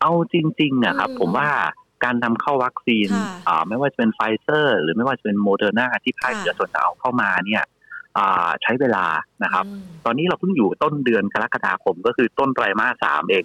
[0.00, 1.48] เอาจริง ๆ นะครับ ผมว่า
[2.04, 3.08] การนำเข้าวัคซีน
[3.68, 7.64] ไม่ว่าจะเป็นไฟเซอร์ หรือไม่ว่าจะเป็นโมเดอร์นาที่ภาคเอกชนเอาเข้ามาเนี่ย
[8.62, 9.04] ใช้เวลา
[9.44, 9.64] นะครับ
[10.04, 13.44] ตอนนี้เราเพิ่งอยู่ต้นเดือนกรกฎาคมก็คือต้นไตรมาสสามเอง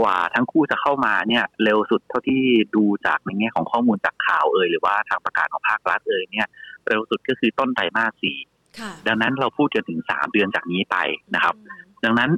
[0.00, 2.42] กว่าทั้งคู่จะเข้ามาเนี่ยเร็วสุดเท่าที่
[2.76, 6.48] ดูจากในแง่ของข้อมูลจากข่าวเอ่ยหรือว่าทางประกาศของภาครัฐเอ่ยเนี่ย
[6.88, 8.38] เร็วสุดก็คือต้นไตรมาสสี่
[9.06, 10.96] ดังนั้นเราพูดจนถึงสามเดือนจากนี้ไป
[11.34, 11.54] นะครับ
[12.04, 12.30] ดังนั้น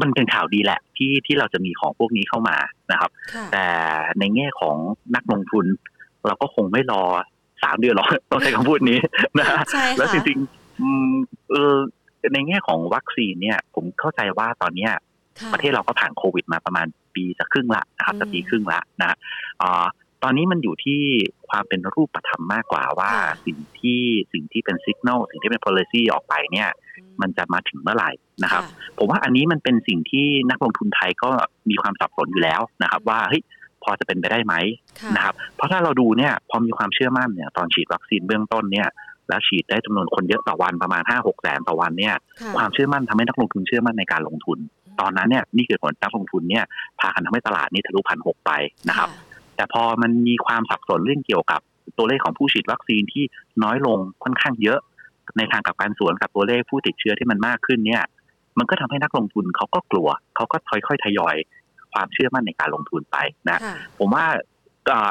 [0.00, 2.56] มันเป็นข่าวดีแหละที่ที่เราจะมีของพวกนี้เข้ามา
[2.92, 3.10] นะครับ
[3.52, 3.66] แต่
[4.18, 4.76] ในแง่ของ
[5.14, 5.66] นักลงทุน
[6.26, 7.02] เราก็คงไม่รอ
[7.62, 8.98] สามเดือนหรอกต้องใช้คำพูดนี้
[9.38, 9.46] นะ
[9.98, 10.63] แล้วจริงเออ
[12.32, 14.92] ในแง่ของวัคซีนเนี่ย ผมเข้าใจว่าตอนเนี้ย
[15.52, 19.16] ประเทศเราก็ผ่านโควิดมาประมาณปีจะครึ่งละนะครับจะปีครึ่งละนะ
[19.62, 19.84] อ่า
[20.22, 21.00] ตอนนี้มันอยู่ที่
[21.48, 23.10] ความเป็นรูปธรรมมากกว่าว่า
[23.46, 24.00] สิ่งที่
[24.32, 26.68] สิ่งที่เป็นสัญญาณสิ่งที่เป็น policy ออกไปเนี่ย
[27.20, 28.10] มันจะมาถึงเมื่อไหร่
[28.42, 28.62] นะครับ
[28.98, 31.30] ผมว่าอันนี้มันเป็นสิ่งที่นักลงทุนไทยก็
[31.70, 33.42] มีความสับสนอยู่แล้วนะครับ ว่าเฮ้ย
[33.82, 34.54] พอจะเป็นไปได้ไหม
[35.16, 38.88] นะครับ เพราะถ้าเราดูเนี่ยพอมีความเชื่อมั่นเนี่ยตอนฉีดวัคซีนเบื้องต้นเนี่ย
[39.28, 42.14] แล้วฉีดได้จำนวนคนเยอะต่อวันประมาณห้าหกแสนต่อวันเนี่ย
[42.56, 44.58] ความเชื่อมั่นทำให้นักลงทุนเชื่อมั่นในการลงทุน
[45.00, 46.64] ตอนนั้นเนี่ยนี่คือผลนักลงทุนเนี่ย
[47.00, 48.50] พากันทำให้ตลาดนี้ทะลุพันหกไป
[48.88, 49.08] นะครับ
[49.56, 51.60] แต่พอมันมีความสับสนเรื่องเกี่ยวกับ
[51.98, 53.24] ตัวเลขของผู้ฉีดวัคซีนที่
[53.62, 54.78] น้อยลงค่อนข้างเยอะ
[55.36, 58.02] ในทางกับการสวนกับตัวเลขผู้ติดเชื้อที่มันมากขึ้นเนี่ย
[58.58, 61.36] มันก็ทำให้นักลงทุนเขาก็กลัวเขาก็ค่อยๆทยอย
[61.92, 63.16] ความเชื่อมั่นในการลงทุนไป
[63.48, 63.58] นะ
[63.98, 64.24] ผมว่า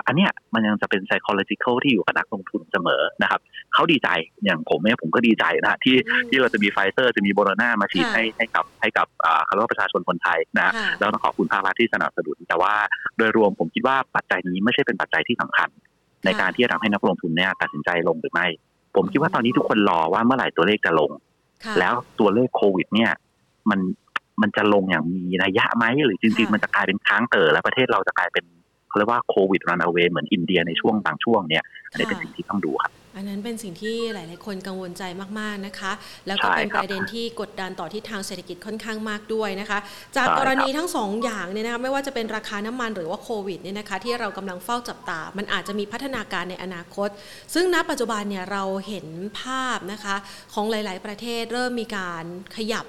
[0.08, 3.42] อันเนี้ยมันยังจะเป็น psychological ที่อยู่กับนักลงทุนเสมอนะครับ
[3.74, 4.10] เขาดีใจ
[4.46, 5.96] อย่างผมเนี่ยผมก็ดีใจนะที่
[6.30, 9.08] ที่เราจะมีไฟเซอร์จะมีโบโรนามาฉีดให้ให้กับให้กับ
[9.46, 12.74] เขาเรียกว่าประชาชนคนไทยนะแล้วต้องขอบคุณภาครัฐที่สนับสนุน แต่ว่า
[13.18, 15.70] โดยรวมผมคิดว่าปัจจัยนี้ไม่ใช่เป็นปัจจัยที่สำคัญ
[16.26, 18.48] ในการที่จะทำให้นักลงทุนเนี่ยตัดสินใจลงหรือไม่
[18.96, 21.12] ผมคิดว่าตอนนี้ทุกคนรอว่าเมื่อไหร่ตัวเลขจะลง
[21.80, 23.12] แล้วตัวเลขโควิด เนี่ย
[23.70, 23.80] มัน
[24.42, 28.46] มันจะลงอย่างมีระยะไหมหรือจริง ๆ มันจะกลายเป็นค้างเต๋อแล้วประเทศเราจะกลายเป็น
[28.94, 35.04] เขาเรียกว่าโควิดรันเอาเวเหมือนอินเดียในช่วงบางช่วงเนี่ยอันนี้เป็นสิ่งที่ต้องดูครับอันนั้นเป็นสิ่งที่หลาย ๆ คนกังวลใจ
[35.40, 35.92] มาก ๆ นะคะ
[36.28, 39.80] แล้วก็เป็นประเด็นที่กดดันต่อที่ทางเศรษฐกิจค่อนข้างมากด้วยนะคะ
[40.16, 47.10] จากกรณีทั้งสองอย่างเนี่ยนะคะไม่ว่าจะเป็นราคาน้ำมันหรือว่าโควิดเนี่ยนะคะที่เรากำลังเฝ้าจับตา มันอาจจะมีพัฒนาการในอนาคต
[47.54, 49.08] ซึ่งณปัจจุบันเนี่ยเราเห็น
[49.42, 50.16] ภาพนะคะ
[50.54, 52.24] ของหลาย ๆ ประเทศเริ่มมีการ
[52.58, 52.86] ขยับ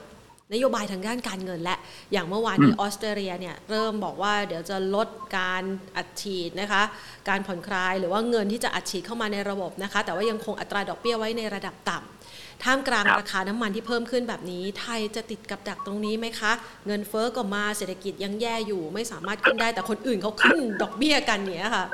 [0.52, 1.76] นโยบายทางด้านการเงินและ
[2.12, 5.62] อย่างเมื่อวานที่ออสเตรเลียเนี่ยเริ่มบอกว่าเดี๋ยวจะลดการ
[5.96, 6.82] อัดฉีดนะคะ
[7.28, 16.52] การผ่อนคลายหรือว่าเงินที่จะอัดฉีดเข้ามาในระบบนะคะ แต่ว่ายังคงอัตราดอกเบี้ยไว้ในระดับต่ำท่ามกลางราคาน้ำมันที่เพิ่มขึ้นแบบนี้ ไทยจะติดกับดักตรงนี้ไหมคะ
[16.86, 21.86] เงินเฟ้อก็มาเศรษฐกิจยังแย่อยู่ ไม่สามารถขึ้นได้แต่คนอื่นเขาขึ้นดอกเบี้ยกันเนี่ยค่ะ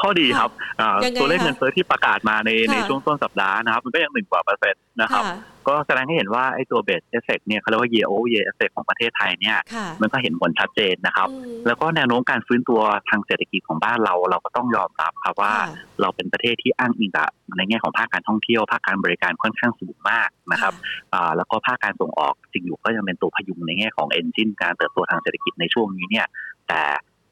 [0.00, 0.50] ข้อดีครับ
[1.20, 5.24] ตัวเลขเงินเฟ้อที่ประกาศมาในในช่วงต้นสัปดาห์นะครับ มันก็ยังหนึ่งกว่าเปอร์เซ็นต์นะครับ
[5.68, 9.58] ก็แสดงให้เห็นว่าไอ้ตัว base effect เนี่ยเขาเรียกว่า year over year effect ของประเทศไทยเนี่ย
[10.00, 11.28] มันก็เห็นผลชัดเจนนะครับ
[11.66, 15.54] แล้วก็แนวโน้มการฟื้นตัวทางเศรษฐกิจของบ้านเราเราก็ต้องยอมรับครับว่า
[16.00, 20.74] เราเป็นประเทศที่อ้างอิงกับในแง่ของภาคการท่องเที่ยวภาคการบริการค่อนข้างสูงมากนะครับ
[21.36, 26.26] แล้วก็ภาคการส่งออกจริงอยู่ก็ยังเป็นตัวพยุงในแง่ของ engine การเติบโตทางเศรษฐกิจในช่วงนี้เนี่ย
[26.68, 26.82] แต่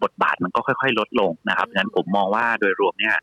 [0.02, 3.16] บทบาทมันก็ค่อย ๆ ลดลงนะครับงั้นผมมองว่าโดยรวมเนี่ย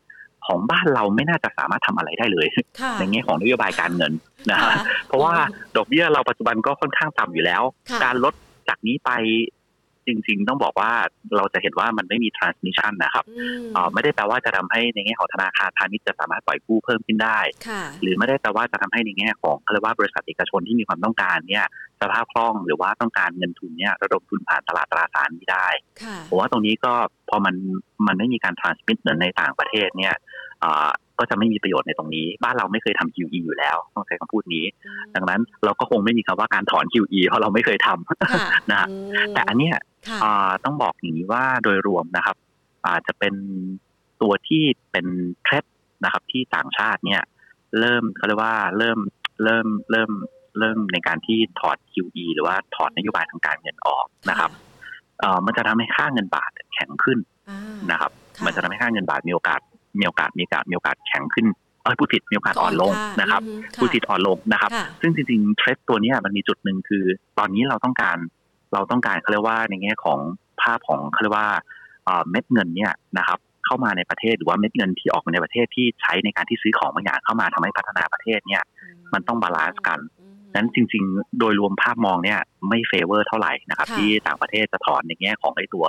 [0.50, 2.46] ของบ้านเราไม่น่าจะสามารถทำอะไรได้เลย
[2.80, 4.12] ค่ะในแง่ของนโยบายการเงิน
[4.50, 4.74] นะฮะค่ะ
[5.06, 5.32] เพราะว่า
[5.76, 8.34] ดอกเบี้ยเราปัจจุบันก็ค่อนข้างต่ำอยู่แล้วค่ะการลด
[8.68, 9.10] จากนี้ไป
[10.10, 10.90] จริง ๆ ต้องบอกว่า
[11.36, 21.66] เราจะเห็นว่ามันไม่มี transmission นะครับอืมเอ่อไม่ได้แปลว่าจะทำให้ในแง่ของธนาคารพาณิชย์จะสามารถปล่อยกู้เพิ่มขึ้นได้ค่ะหรือไม่ได้แปลว่าจะทำให้ในแง่ของเขาเรียกว่าบริษัทเอกชนที่มีความต้องการเนี่ย
[22.00, 25.68] สภาพคล่องหรือว่าต้องการเงินทุนเนี่ยระดมทุนผ่านตลาดตราสารนี้ได้
[26.02, 26.92] ค่ะผมว่าตรงนี้ก็
[27.28, 27.54] พอมัน
[28.06, 30.14] มันไม่มีการ transmit เหมือนในต่างประเทศเนี่ย
[30.60, 30.88] เอ่อ
[31.20, 34.64] ก็จะไม่มีประโยชน์ในตรงนี้ บ้านเราไม่เคยทำ QE อยู่แล้วต้องใช้คำพูดนี้
[35.14, 38.94] ดังนั้นเราก็คงไม่มีคำว่าการถอน QE เพราะเราไม่เคยทำค่ะนะฮะอื
[39.26, 39.74] มแต่อันเนี้ย
[40.08, 42.36] ค่ะอ่าต้องบอกอย่างนี้ว่าโดยรวมนะครับ
[42.86, 43.34] อาจจะเป็น
[44.22, 45.06] ตัวที่เป็น
[45.42, 45.64] เทรด
[46.04, 47.22] นะครับ ที่ต่างชาติเนี่ย
[47.80, 48.98] เริ่มเขาเรียกว่าเริ่ม
[49.44, 50.10] เริ่มเริ่ม
[50.58, 54.50] เริ่มในการที่ถอด QE หรือว่าถอดนโยบายทางการเงินออกนะครับ
[55.20, 57.18] เอ่อมันจะทำให้ค่าเงินบาทแข็งขึ้น
[57.50, 59.60] อ่านะครับค่ะมันจะทำให้ค่าเงินบาทมีโอกาส
[59.98, 61.46] มีโอกาสมีโอกาสมีโอกาสแข็งขึ้น
[61.82, 67.04] เอ้ยผู้ผิดมีโอกาสอ่อนลงก่นะครับอืมผู้ผิดอ่อนลงนะครับค่ะซึ่งจริงๆเทรดตัวเนี้ยมันมีจุดหนึ่งคือ
[67.38, 68.16] ตอนนี้เราต้องการ
[68.72, 70.18] เราต้องการเขาเรียกว่าในแง่ของ
[70.62, 71.48] ภาพของเขาเรียกว่า
[72.04, 78.62] เอ่อเม็ดเงินเนี่ยนะครับเข้ามาในประเทศหรือว่าเม็ดเงินที่ออกมาในประเทศที่ใช้ในการที่ซื้อของบางอย่างเข้ามาทำให้พัฒนาประเทศเนี่ย
[79.12, 85.86] มันต้อง balance กันอืมนั้นจริง ๆ โดยรวมภาพมองเนี่ยไม่ favor เท่าไหร่นะครับค่ะที่ต่างประเทศจะถอนในแง่ของไอ้ตัว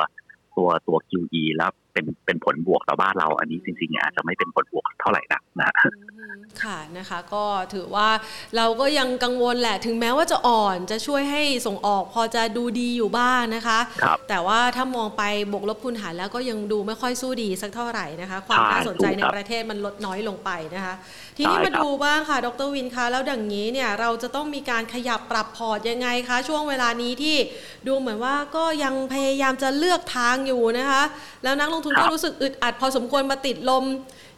[0.57, 5.89] ตัวตัว QE แล้วเป็นเป็นผลบวกต่อบ้านเราอันนี้จริงๆอาจจะไม่เป็นผลบวกเท่าไหร่นักนะอื
[6.37, 8.09] มค่ะนะคะ ก็ถือว่า
[8.57, 20.93] เราก็ยังกังวลแหละ ถึงแม้ว่าจะอ่อนจะช่วยให้ส่งออกพอจะดูดีอยู่บ้างนะคะครับแต่ว่าถ้ามองไปบวกลบคูณหารแล้วก็ยังดูไม่ค่อยสู้ดีสักเท่าไหร่นะคะ ความใช่น่าสนใจถูกในครับประเทศมันลดน้อยลงไปนะคะ
[21.37, 27.37] ทีนี้ใช่มาครับดูบ้างค่ะ ดรวินคะแล้วดังนี้เนี่ยเราจะต้องมีการขยับปรับพอร์ตยังไงคะ ช่วงเวลานี้ที่
[27.87, 31.03] ดูเหมือนว่าก็ยังพยายามจะเลือกทางอยู่นะคะ
[31.43, 33.83] แล้วนักลงทุนก็รู้สึกอึดอัดพอสมควรมาติดลม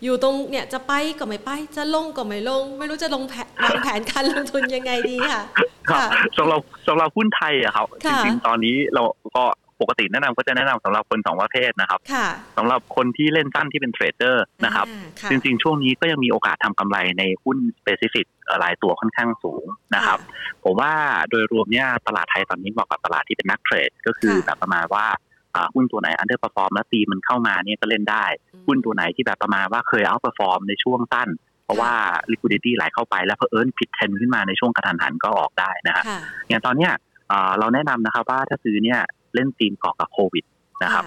[0.04, 6.06] อยู่ตรงเนี่ยจะไปก็ไม่ไป จะลงก็ไม่ลง ไม่รู้จะลงแผนวางแผนการลงทุนยังไงดีค่ะครับค่ะ
[6.38, 9.04] สำหรับสำหรับหุ้นไทยอะครับค่ะจริงๆตอนนี้เรา
[9.36, 9.44] ก็
[9.82, 12.28] ปกติแนะนำก็จะแนะนำสำหรับคนสองประเภทนะครับค่ะ
[12.58, 18.26] สำหรับคนที่เล่นสั้นที่เป็น trader นะครับอ่าค่ะจริงๆ ช่วงนี้ก็ยังมีโอกาสทำกำไรในหุ้น specific
[18.60, 20.20] หลายตัวค่อนข้างสูงนะครับ
[20.64, 20.94] ผมว่า
[21.30, 25.33] โดยรวมเนี่ยตลาดไทยตอนนี้เหมาะกับตลาดที่เป็นนัก trade ก็คือค่ะแบบประมาณว่าอ่า
[25.76, 28.26] หุ้นตัวไหน underperform แล้วตีมันเข้ามาเนี่ยก็เล่นได้
[28.68, 31.30] หุ้นตัวไหนที่แบบประมาณว่าเคย outperform ในช่วงสั้น
[31.66, 31.92] เพราะว่า
[32.32, 36.92] liquidity ไหลเข้าไปแล้วเพอเอิญผิดเทรนด์ขึ้นมาในช่วงกระทันหันก็ออกได้นะฮะค่ะอย่างตอนเนี้ย
[37.32, 39.00] อ่าเราแนะนำนะครับว่าถ้าซื้อเนี่ย
[39.36, 40.46] เล่นทีมเกาะกับโควิด
[40.84, 41.04] นะครับ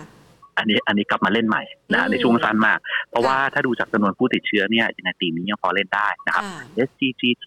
[0.58, 2.78] อันนี้อันนี้กลับมาเล่นใหม่นะอืมในช่วงสั้นมาก
[3.10, 7.46] เพราะค่ะว่าถ้าดูจากจำนวนผู้ติดเชื้อเนี่ยในทีมนี้ยังพอเล่นได้นะครับค่ะ SCGT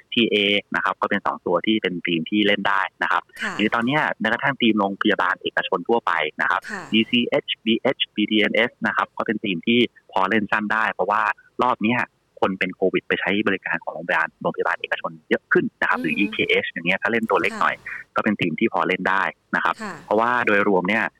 [0.00, 0.36] STA
[0.74, 9.80] นะครับก็เป็นสองตัวที่เป็นทีมที่เล่นได้นะครับค่ะทีนี้ตอนเนี้ยแม้กระทั่งทีมโรงพยาบาลเอกชนทั่วไปนะครับค่ะ DCH BH BDNS นะครับก็เป็นทีมที่
[10.12, 11.22] พอเล่นสั้นได้ เพราะว่า
[11.64, 12.00] รอบเนี้ย
[12.40, 17.74] คนเป็นโควิดไปใช้บริการของโรงพยาบาลโรงพยาบาลเอกชนเยอะขึ้นนะครับหรืออืม EKH อย่างเงี้ยถ้าเล่นตัวเล็กค่ะหน่อย
[18.16, 19.22] ก็เป็นทีมที่พอเล่นได้
[19.56, 21.10] นะครับค่ะเพราะว่าโดยรวมเนี่ยอ่า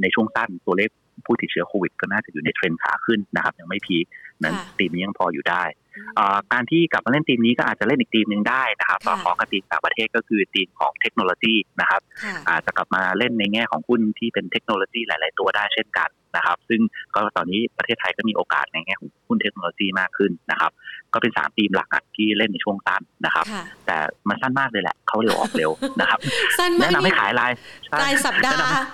[0.00, 0.90] ในช่วงสั้นตัวเลข
[1.26, 4.06] ผู้ติดเชื้อโควิด ก็น่าจะอยู่ในเทรนด์ขาขึ้นนะครับ ยังไม่พีค
[4.42, 5.64] นั้นค่ะทีมนี้ยังพออยู่ได้
[5.96, 16.80] อืมอ่าการที่กลับมาเล่นทีมนี้ก็อาจจะเล่นอีกทีมหนึ่งได้นะครับค่ะต่อของกับทีมต่างประเทศก็คือทีมของเทคโนโลยีนะครับค่ะอาจจะกลับมาเล่นในแง่ของหุ้นที่เป็นเทคโนโลยีหลาย ๆ ตัวได้เช่นกันนะครับ ซึ่ง
[17.14, 20.72] ก็ตอนนี้ประเทศไทยก็มีโอกาสในแง่ของหุ้นเทคโนโลยีมากขึ้นนะครับ
[21.14, 23.96] ก็เป็นสามทีมหลักๆที่เล่นในช่วงสั้นนะครับค่ะแต่
[24.28, 26.18] มันสั้นมากเลยแหละเขาเร็วออกเร็วนะครับ
[26.58, 27.52] สั้นมากแนะนำให้นี่ขายราย
[27.84, 28.86] ใช่รายสัปดาแนะนำห์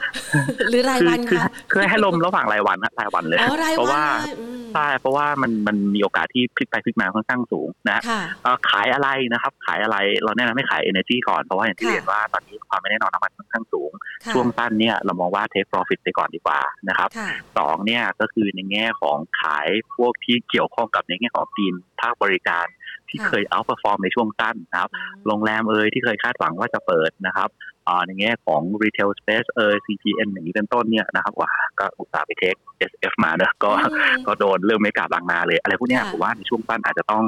[0.68, 13.90] หรือรายคือวันคือคะคือให้ลมระหว่างรายวันนะรายวันเลยอ๋อรายเพราะวันว่าเลยอืมใช่เพราะว่ามันมันมีโอกาสที่พลิกไปพลิกมาค่อนข้างสูงนะค่ะเอ่อขายอะไรนะครับ ขายอะไรเราแนะนำให้ขาย energy ก่อนเพราะว่าอย่างที่ค่ะเรียนว่าตอนนี้ความไม่แน่นอนน้ำมันค่อนข้างสูง
[14.24, 22.66] ค่ะช่วงสั้นเนี่ยเรามองว่า take profit ไปก่อนดีกว่านะครับค่ะสองเนี่ยก็คือในแง่ของขายพวกที่เกี่ยวข้องกับในแง่ของทีมภาคบริการ
[23.12, 24.90] ที่ค่ะเคย outperform ในช่วงสั้นนะครับ
[25.26, 27.48] โรงแรมเอ่ยที่เคยคาดหวังว่าจะเปิดนะครับ
[27.88, 32.54] อ่าในแง่ของ retail space เอ่ย CPN อย่างนี้เป็นต้นเนี่ยนะครับว่าก็อุตส่าห์ไปเทค
[32.90, 37.24] SF มาเนอะก็อืมก็โดนเรื่องไม่กลับบางนาเลย อะไรพวกเนี้ยค่ะผมว่าในช่วงสั้นอาจจะต้อง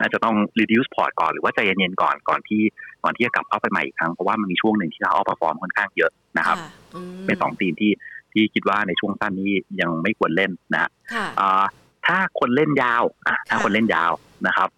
[0.00, 2.62] อาจจะต้อง reduce port ก่อนหรือว่าใจเย็นๆก่อนก่อนที่
[3.04, 7.92] ก่อนที่จะกลับเข้าไปใหม่อีกครั้ง เพราะว่ามันมีช่วงหนึ่งที่เรา outperform ค่อนข้างเยอะนะครับค่ะอืมเป็นสองทีมที่
[8.32, 11.64] ที่คิดว่าในช่วงสั้นนี้ยังไม่ควรเล่นนะค่ะอ่า
[12.06, 14.12] ถ้าคนเล่นยาวอะถ้าค่ะคนเล่นยาว
[14.46, 14.77] นะครับอ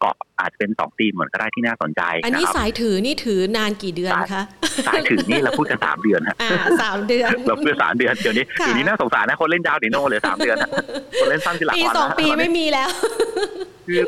[0.00, 4.42] เกาะอาจจะเป็นสองทีมเหมือนก็ได้ที่น่าสนใจอันนะนี้ครับสายถือนี่ถือนานกี่เดือนคะ
[4.86, 6.50] สายถือนี่เราพูดกันสามเดือนฮะอ่า
[6.82, 10.68] สามเดือนเราพูดสามเดือนเดี๋ยวนี้ค่ะเดี๋ยวนี้น่าสงสารนะคนเล่นยาวเดี๋ยวโน่เหลือสามเดือนนะ
[11.20, 12.88] คนเล่นสั้นที่หลักปีวันสองนะปีตอนนี้ไม่มีแล้ว
[13.88, 14.02] คือ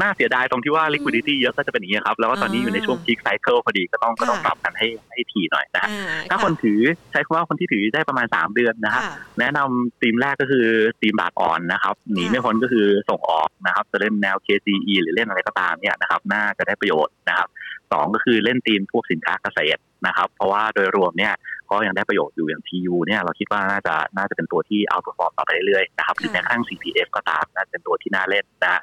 [0.00, 5.86] น่าเสียดายตรงที่ว่า liquidity เยอะก็จะเป็นอย่างนี้ครับ แล้วก็ตอนนี้อยู่ในช่วง peak cycle พอดีก็ต้องก็ต้องปรับกันให้ให้ทีหน่อยนะ
[6.30, 6.80] ถ้าคนถือ
[7.10, 9.02] ใช้คำว่าคนที่ถือได้ประมาณ 3 เดือนนะครับ
[9.40, 10.66] แนะนำธีมแรกก็คือ
[11.00, 17.48] ธีมบาทอ่อนนะครับหนีไม่พ้นก็คือส่งออกนะครับจะเล่นแนว KCE หรือเล่นอะไรก็ตามเนี่ยนะครับน่าจะได้ประโยชน์นะครับ
[17.92, 21.32] สองก็คือเล่นธีมพวกสินค้าเกษตรนะครับ เพราะว่าโดยรวมเนี่ย
[21.72, 28.80] ก็ยังได้ประโยชน์อยู่อย่าง TU เนี่ยเราคิดว่าน่าจะน่าจะเป็นตัวที่เอาตัวฟอร์มต่อไปเรื่อยๆนะครับหรือแม้กระทั่ง CPF ก็ตามน่าจะเป็นตัวที่น่าเล่นนะ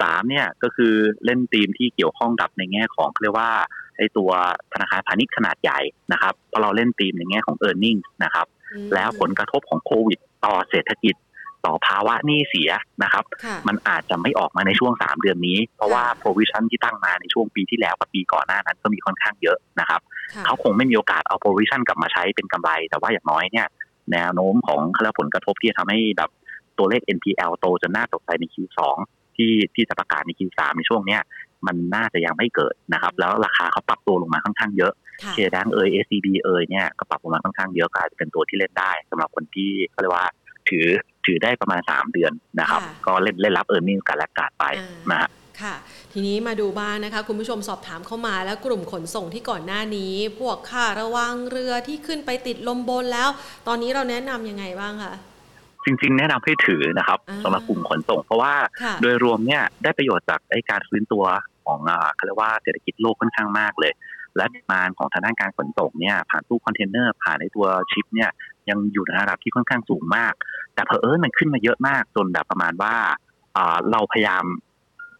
[0.00, 3.50] สามเนี่ยก็คือเล่นธีมที่เกี่ยวข้องกับในแง่ของเรียกว่า
[3.96, 4.30] ไอตัว
[4.72, 5.80] ธนาคารพาณิชย์ขนาดใหญ่
[6.12, 8.46] นะครับพอเราเล่นธีมในแง่ของ e a r n i n g นะครับ
[8.94, 11.14] แล้วผลกระทบของโควิดต่อเศรษฐกิจ
[11.66, 12.70] ต่อภาวะหนี้เสีย
[13.02, 13.24] นะครับ
[13.68, 20.00] มันอาจจะไม่ออกมาในช่วง 3 เดือนนี้ เพราะว่า provision ที่ตั้งมาในช่วงปีที่แล้วกับปีก่อนหน้านั้นก็มีค่อนข้างเยอะนะครับ
[20.46, 23.66] เขาคงไม่มีโอกาสเอา provision กลับมาใช้เป็นกำไร แต่ว่าอย่างน้อยเนี่ย
[24.12, 26.30] แนวโน้มของแล้วผลกระทบที่จะทำให้แบบ
[26.78, 28.78] ตัวเลข NPL โตจนน่าตกใจใน Q2
[29.36, 31.20] ที่ที่จะประกาศใน Q3 ในช่วงเนี้ย
[31.66, 34.92] มันน่าจะยังไม่เกิดนะครับ แล้วราคาเขาปรับตัวลงมาค่อนข้างเยอะ
[35.32, 40.26] เคดังเอย ACB เอยเนี่ยก็ปรับลงมาค่อนข้างเยอะก็อาจจะเป็นตัวที่เล่นได้สำหรับคนที่เขาเรียกว่า
[40.70, 40.86] ถือ
[41.26, 44.64] ถือได้ประมาณ 3 เดือนนะครับ ก็เล่นเล่นรับเออร์เน็งกันและกาดไป
[45.10, 45.28] นะ
[45.62, 45.74] ค่ะ
[46.12, 53.28] ทีนี้มาดูบ้างนะคะ คุณผู้ชมสอบถามเข้ามาแล้วกลุ่มขนส่งที่ก่อนหน้านี้ พวกค่าระวังเรือที่ขึ้นไปติดลมบนแล้ว
[53.66, 55.14] ตอนนี้เราแนะนำยังไงบ้างคะ
[55.84, 58.54] จริง ๆ แนะนำให้ถือนะครับสำหรับกลุ่มขนส่ง เพราะว่า
[59.02, 61.24] โดยรวมเนี่ยได้ประโยชน์จากไอ้การฟื้นตัว
[61.64, 61.78] ของ
[62.14, 63.92] เขาเรียกว่าเศรษฐกิจโลกค่อนข้างมากเลย
[64.36, 68.30] และ demand ของทางด้านการขนส่งเนี่ยผ่านตู้คอนเทนเนอร์ผ่านในตัว ship เนี่ย
[68.70, 70.32] ยังอยู่ในระดับที่ค่อนข้างสูงมาก
[70.74, 72.94] แต่เพอเอิญมันขึ้นมาเยอะมากจนแบบประมาณว่า
[73.90, 74.44] เราพยายาม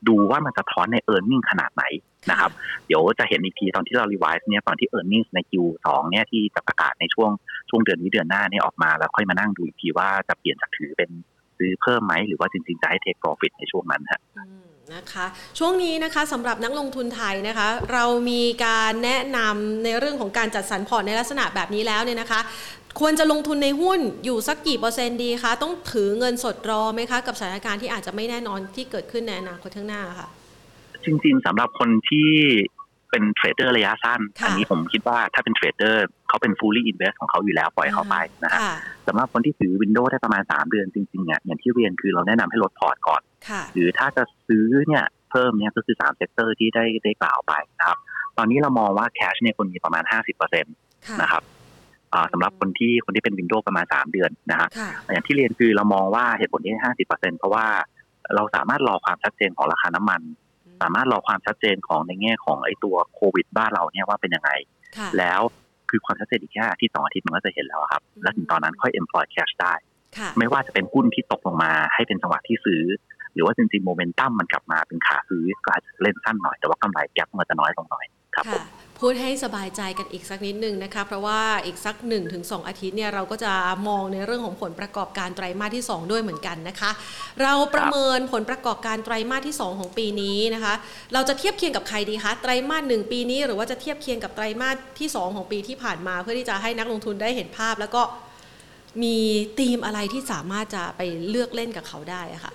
[0.08, 1.84] ดูว่ามันจะสะท้อนใน earning ขนาดไหน
[2.30, 2.50] นะครับ
[2.86, 7.30] เดี๋ยวจะเห็นอีกทีตอนที่เรา revise เนี่ยตอนที่ earning ใน Q2 เนี่ยที่จะประกาศในช่วง
[7.70, 11.10] ช่วงเดือนนี้เดือนหน้าเนี่ยออกมาแล้วค่อยมานั่งดูอีกทีว่าจะเปลี่ยนจากถือเป็น
[11.58, 14.20] ซื้อเพิ่มไหมหรือว่าจริงๆจะให้ take profit ในช่วงนั้นฮะ
[14.94, 15.26] นะคะ
[15.58, 22.40] ช่วงนี้นะคะสำหรับนักลงทุนไทยนะคะ เรามีการแนะนำในเรื่องของการจัดสรรพอร์ตในลักษณะแบบนี้แล้วเนี่ยนะคะ
[22.98, 30.28] ควรจะลงทุนในหุ้นอยู่สักกี่เปอร์เซ็นต์ดีคะ ต้องถือเงินสดรอไหมคะ กับสถานการณ์ที่อาจจะไม่แน่นอนที่เกิดขึ้นในอนาคตข้างหน้าค่ะ
[31.04, 32.30] จริงๆสำหรับคนที่
[33.10, 38.60] เป็น trader ระยะสั้น อันนี้ผมคิดว่าถ้าเป็น trader เขาเป็น fully invest ของเขาอยู่แล้วปล่อยเขาไปนะฮะ
[39.06, 43.22] สำหรับคนที่ถือ window ได้ประมาณ 3 เดือนจริงๆเนี่ยอย่างที่เรียนคือเราแนะนำให้ลดพอร์ตก่อน
[43.74, 47.98] หรือถ้าจะซื้อเนี่ยเพิ่มเนี่ยก็คือ3 sector ที่ได้ได้กล่าวไปนะครับ
[48.36, 50.04] ตอนนี้เรามองว่า cash เนี่ยคนมีประมาณ
[50.42, 51.42] 50%นะครับ
[52.32, 54.68] สำหรับคนที่คนที่เป็น window ประมาณ 3 เดือนนะฮะ
[55.12, 57.66] อย่างที่เรียนคือเรามองว่าเหตุผลที่ห้าสิบเปอร์เซ็นเพราะว่า
[58.34, 60.20] เราสามารถรอความชัดเจนของราคาน้ำมัน
[60.82, 64.50] สามารถรอความชัดเจนของในแง่ของไอ้ตัวโควิด บ้านเราเนี่ยว่าเป็นยังไง
[65.18, 65.40] แล้ว
[65.90, 69.74] คือความชัดเจนอีกแค่ที่สองอาทิตย์มันก็จะเห็นแล้วครับ แล้วถึงตอนนั้นค่อย employ cash ได้
[70.38, 72.84] ไม่ว่าจะเป็นหุ้นที่ตกลงมาให้เป็นจังหวะที่ซื้อ
[73.34, 78.04] หรือว่าจริงๆโมเมนตัมมันกลับมาเป็นขาซื้อก็อาจจะเล่นสั้นหน่อยแต่ว่ากำไรแก๊ปมันจะน้อยลงหน่อย
[78.36, 78.62] ครับผม
[79.00, 81.96] พูดให้สบายใจกันอีกสักนิดนึงนะคะ เพราะว่าอีกสัก
[82.32, 83.52] 1-2 อาทิตย์เนี่ยเราก็จะ
[83.88, 86.90] มองในเรื่องของผลประกอบการไตรมาสที่ 2 ด้วยเหมือนกันนะคะ
[87.42, 90.74] เราประเมินผลประกอบการไตรมาสที่ 2 ของปีนี้นะคะ
[91.12, 98.02] เราจะเทียบเคียงกับใครดีคะไตรมาสหนึ่งปีนี้หรือว่าจะเทียบเคียงกับไตรมาสที่ 2 ของปีที่ผ่านมา เพื่อที่จะให้นักลงทุนได้เห็นภาพ แล้วก็
[99.02, 99.16] มี
[99.58, 102.52] ธีมอะไรที่สามารถจะไปเลือกเล่นกับเขาได้ะคะ่ะ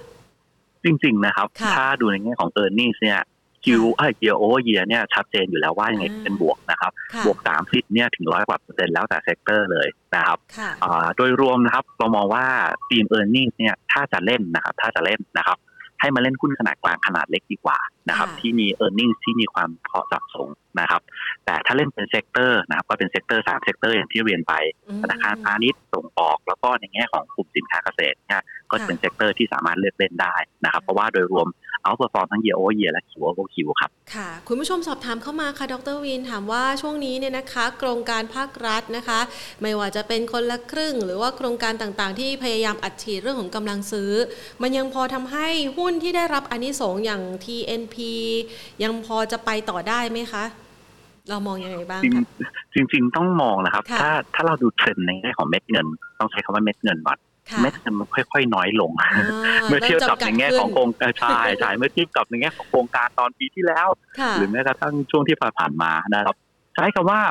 [0.83, 3.19] จริงๆนะครับ ถ้าดูในแง่ของ e a r n i n g เนี่ย
[3.65, 6.91] คิวเอ้ยเยียโอเยียเนี่ยชัดเจนอยู่แล้วว่ายังไงเป็นบวกนะครับ
[7.25, 10.37] บวกสามสิบเนี่ยถึงร้อยกว่าเปอร์เซ็นต์แล้วแต่ sector เลยนะครับ
[11.17, 12.45] โดยรวมนะครับเรามองว่า
[12.89, 15.59] theme earning เนี่ยถ้าจะเล่นนะครับ ถ้าจะเล่นนะครับ
[16.01, 17.77] ให้มาเล่นหุ้นขนาดกลางขนาดเล็กดีกว่า
[18.09, 20.49] นะครับ ที่มี earning ที่มีความพอสับสง
[20.79, 21.01] นะครับ
[21.45, 24.53] แต่ถ้าเล่นเป็น sector นะครับก็เป็น sector สาม sector อย่างที่เรียนไป
[25.01, 31.47] ธนาคารพาณิชย์ส่งออก แล้วก็ในแง่ของกลุ่มสินค้าเกษตรเนี่ยก็จะเป็น sector ที่สามารถเลือกเล่นได้นะครับ เพราะว่าโดยรวม
[31.85, 39.19] outperform ทั้ง year o year และ QoQ ครับ ค่ะ คุณผู้ชมสอบถามเข้ามาค่ะดรวินถามว่าช่วงนี้เนี่ยนะคะโครงการภาครัฐนะคะ
[39.61, 44.11] ไม่ว่าจะเป็นคนละครึ่ง หรือว่าโครงการต่างๆ ที่พยายามอัดฉีดเรื่องของกำลังซื้อ
[44.61, 47.95] มันยังพอทำให้หุ้นที่ได้รับอนนิสงอย่าง TNP
[48.83, 50.45] ยังพอจะไปต่อได้ไหมคะ
[51.29, 52.23] เรามองยังไงบ้างคะ
[52.73, 55.85] จริงๆ ต้องมองนะครับ ถ้าถ้าเราดูเทรนด์ในแง่ของเม็ดเงิน
[56.19, 57.17] ต้องใช้คำว่าเม็ดเงินก่อน
[57.61, 58.91] เม็ดมันค่อยๆน้อยลง
[59.67, 63.87] เมื่อเทียบกับในแง่ของโครงการใช่ใช่เมื่อเทียบกับในแง่ของโครงการตอนปีที่แล้ว
[64.37, 66.37] หรือแม้กระทั่งช่วงที่ผ่านมานะครับ
[66.75, 67.21] ใช้คำว่า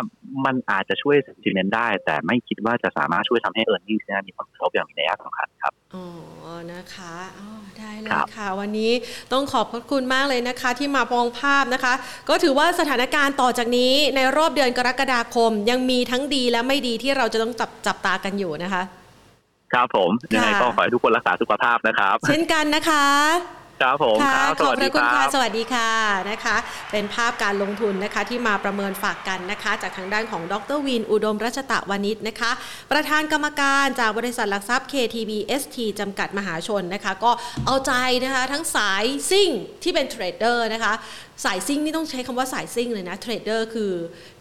[0.45, 6.05] มันอาจจะช่วยสินเมนได้ แต่ไม่คิดว่าจะสามารถช่วยทำให้เออร์เน็งมีผลกระทบอย่างมีนัยสำคัญครับอ๋อ
[6.73, 7.49] นะคะอ๋อ
[7.79, 8.93] ได้เลยค่ะ วันนี้
[9.33, 11.95] ต้องขอบพระคุณมากเลยนะคะ ที่มามองภาพนะคะ
[12.29, 18.83] ก็ถือว่าสถานการณ์ต่อจากนี้ในรอบเดือนกรกฎาคมยังมีทั้งดีและไม่ดีที่เราจะต้องจับจับตากันอยู่นะคะ
[19.75, 23.05] ครับผมยังไงก็ขอให้ทุกคนรักษาสุขภาพนะครับ เช่นกันนะคะ
[23.83, 25.91] ครับผมค่ะครับขอบพดีระคุณค่ะ สวัสดีครับสวัสดีค่ะ
[26.31, 26.57] นะคะ
[26.93, 32.51] เป็นภาพการลงทุนนะคะที่มาประเมินฝากกันนะคะ จากทางด้านของดรวิน อุดมรัชตะวานิชนะคะ
[32.93, 37.31] ประธานกรรมการจากบริษัทหลักทรัพย์ KTB ST จำกัดมหาชนนะคะ ก็
[37.67, 37.93] เอาใจ
[38.25, 39.51] นะคะ ทั้งสายซิ่ง
[39.83, 40.95] ที่เป็น trader นะคะ
[41.45, 43.93] สายซิ่งนี่ต้องใช้คำว่าสายซิ่งเลยนะ trader คือ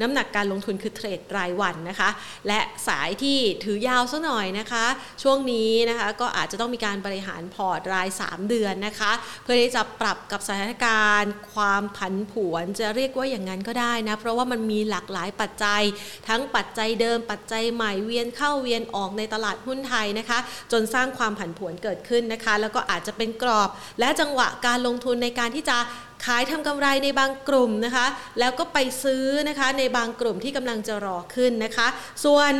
[0.02, 2.10] น้ำหนักการลงทุนคือ trade รายวันนะคะ
[2.48, 4.86] และสายที่ถือยาวสักหน่อยนะคะ
[5.24, 9.12] ช่วงนี้นะคะก็อาจจะต้องมีการบริหารพอร์ตราย 3 เดือนนะคะ
[9.44, 15.82] เพื่อที่จะปรับกับสถานการณ์ ความผันผวนจะเรียกว่าอย่างนั้นก็ได้นะ เพราะว่ามันมีหลากหลายปัจจัย
[16.28, 20.40] ทั้งปัจจัยเดิมปัจจัยใหม่เวียนเข้าเวียนออกในตลาดหุ้นไทยนะคะ
[20.72, 23.70] จนสร้างความผันผวนเกิดขึ้นนะคะ แล้วก็อาจจะเป็นกรอบ
[24.00, 25.78] และจังหวะการลงทุนในการที่จะ
[26.26, 28.06] ขายทำกำไรในบางกลุ่มนะคะ
[28.40, 31.88] แล้วก็ไปซื้อนะคะในบางกลุ่มที่กำลังจะรอขึ้นนะคะ
[32.26, 32.52] ส่วน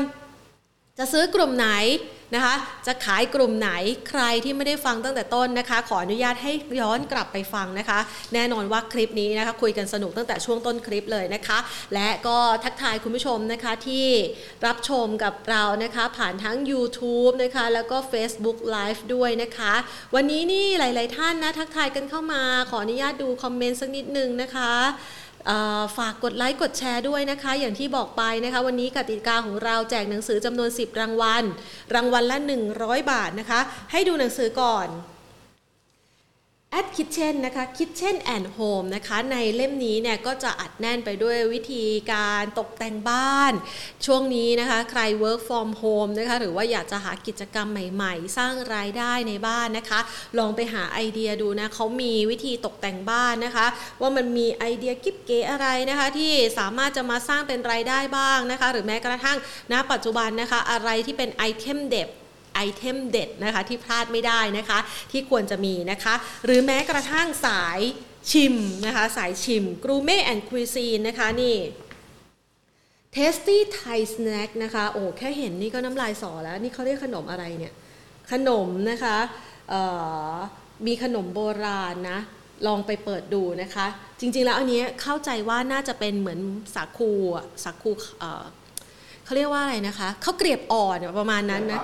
[1.00, 1.70] จะซื้อกลุ่มไหน
[2.36, 2.56] นะคะ
[2.88, 3.72] จะขายกลุ่มไหน
[4.10, 8.00] ใครที่ไม่ได้ฟังตั้งแต่ต้นนะคะ ขออนุญาตให้ย้อนกลับไปฟังนะคะ
[8.34, 11.58] แน่นอนว่าคลิปนี้นะคะ คุยกันสนุกตั้งแต่ช่วงต้นคลิปเลยนะคะ
[11.94, 14.08] และก็ทักทายคุณผู้ชมนะคะที่
[14.66, 19.74] รับชมกับเรานะคะ ผ่านทั้ง YouTube นะคะ แล้วก็ Facebook Live ด้วยนะคะ
[20.16, 24.74] วันนี้นี่หลาย ๆ ท่านนะ ทักทายกันเข้ามา ขออนุญาตดูคอมเมนต์สักนิดนึงนะคะ
[25.98, 31.44] ฝากกดไลค์กดแชร์ด้วยนะคะ อย่างที่บอกไปนะคะ วันนี้กติกาของเราแจกหนังสือจำนวน 10 รางวัล
[31.96, 32.38] รางวัลละ
[32.74, 33.60] 100 บาทนะคะ
[33.92, 34.88] ให้ดูหนังสือก่อน
[36.80, 43.54] at kitchen นนะคะ kitchen and home นะคะในเล่มนี้เนี่ยก็จะอัดแน่นไปด้วยวิธีการตกแต่งบ้าน
[44.06, 50.00] ช่วงนี้นะคะใคร work from home นะคะหรือว่าอยากจะหากิจกรรมใหม่ๆ สร้างรายได้ในบ้านนะคะ
[50.40, 53.66] ลองไปหาไอเดียดูนะเขามีวิธีตกแต่งบ้านนะคะ
[54.02, 59.38] ว่ามันมีไอเดียกิ๊บเก๋อะไรนะคะที่สามารถจะมาสร้างเป็นรายได้บ้างนะคะ หรือแม้กระทั่ง
[59.72, 62.10] ณปัจจุบันนะคะอะไรที่เป็น item เด็ด
[62.54, 64.80] item เด็ดนะคะที่พลาดไม่ได้นะคะ
[65.12, 66.14] ที่ควรจะมีนะคะ
[66.46, 67.80] หรือแม้กระทั่งสาย
[68.32, 71.58] ชิมนะคะสายชิม gourmet and cuisine นะคะนี่
[73.16, 77.74] Tasty Thai Snack นะคะโอ้แค่เห็นนี่ก็น้ำลายสอแล้ว นี่เขาเรียกขนมอะไรเนี่ย
[78.32, 79.18] ขนมนะคะ
[80.88, 82.20] มีขนมโบราณนะ
[82.68, 83.86] ลองไปเปิดดูนะคะ
[84.20, 86.40] จริงๆแล้วอันนี้เข้าใจว่าน่าจะเป็นเหมือน
[86.76, 87.12] สาคู
[87.64, 87.92] สาคู
[89.26, 91.82] เขาเรียกว่าอะไรนะคะเขาเกรียบอ่อนประมาณนั้นนะ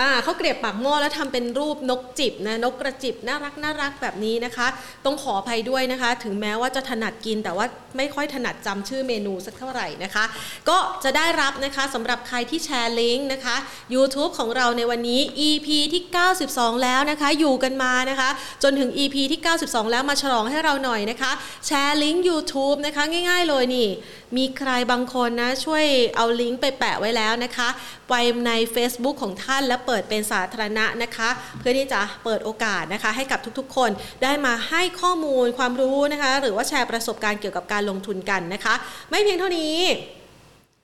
[0.00, 4.66] อ่าข้าเกรียบปากหม้อแล้วทำเป็นรูปนกจิบนะนกกระจิบน่ารักน่ารักแบบนี้นะคะ
[5.04, 7.66] ต้องขออภัยด้วยนะคะ ถึงแม้ว่าจะถนัดกินแต่ว่า
[7.96, 10.24] ไม่ค่อยถนัดจำชื่อเมนูสักเท่าไหร่นะคะ
[10.68, 13.56] ก็จะได้รับนะคะสำหรับใครที่แชร์ลิงก์นะคะ
[13.94, 16.02] YouTube ของเราในวันนี้ EP ที่
[16.42, 18.30] 92 แล้วนะคะ อยู่กันมานะคะ
[18.62, 21.32] จนถึง EP ที่ 92 แล้วมาฉลองให้เราหน่อยนะคะ
[21.66, 23.88] แชร์ลิงก์ YouTube นะคะง่ายๆเลยนี่
[24.36, 25.84] มีใครบางคนนะช่วย
[26.16, 27.68] เอาลิงก์ไปแปะไว้แล้วนะคะ
[28.08, 28.14] ไป
[28.46, 31.28] ใน Facebook ของท่านและเปิดเป็นสาธารณะนะคะ
[31.58, 33.90] เพื่อที่จะเปิดโอกาสนะคะ ให้กับทุกๆ คน
[34.22, 38.74] ได้มาให้ข้อมูลความรู้นะคะ หรือว่าแชร์ประสบการณ์เกี่ยวกับการลงทุนกันนะคะ
[39.10, 39.78] ไม่เพียงเท่านี้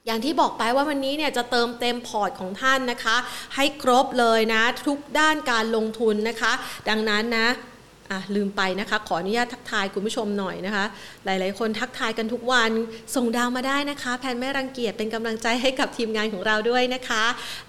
[0.06, 3.16] อย่างที่บอกไปว่าวันนี้เนี่ยจะเติมเต็มพอร์ตของท่านนะคะ
[3.54, 6.52] ให้ครบเลยนะทุกด้านการลงทุนนะคะ
[6.88, 7.48] ดังนั้นนะ
[8.10, 10.84] อะลืมไปนะคะ ขออนุญาตทักทายคุณผู้ชมหน่อยนะคะ
[11.24, 12.70] หลายๆ คนทักทายกันทุกวัน
[13.14, 17.24] ส่งดาวมาได้นะคะ แพนไม่รังเกียจเป็นกำลังใจให้กับทีมงานของเราด้วยนะคะ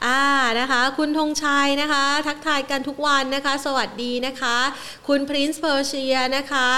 [0.05, 0.19] อ่า
[0.59, 4.57] นะคะ คุณธงชัยนะคะ ทักทายกันทุกวันนะคะ สวัสดีนะคะ
[5.07, 6.69] คุณพรินซ์เพอร์เชียนะคะ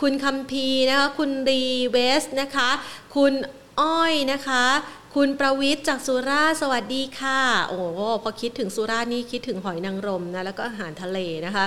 [0.00, 2.68] คุณคัมพีนะคะคุณรีเวสนะคะ
[3.16, 3.34] คุณ
[3.80, 4.64] อ้อยนะคะ
[5.18, 7.84] คุณประวิทย์จากสุราสวัสดีค่ะ โอ้โห
[8.22, 11.64] พอคิดถึงสุรานี่คิดถึงหอยนางรมนะแล้วก็อาหารทะเลนะคะ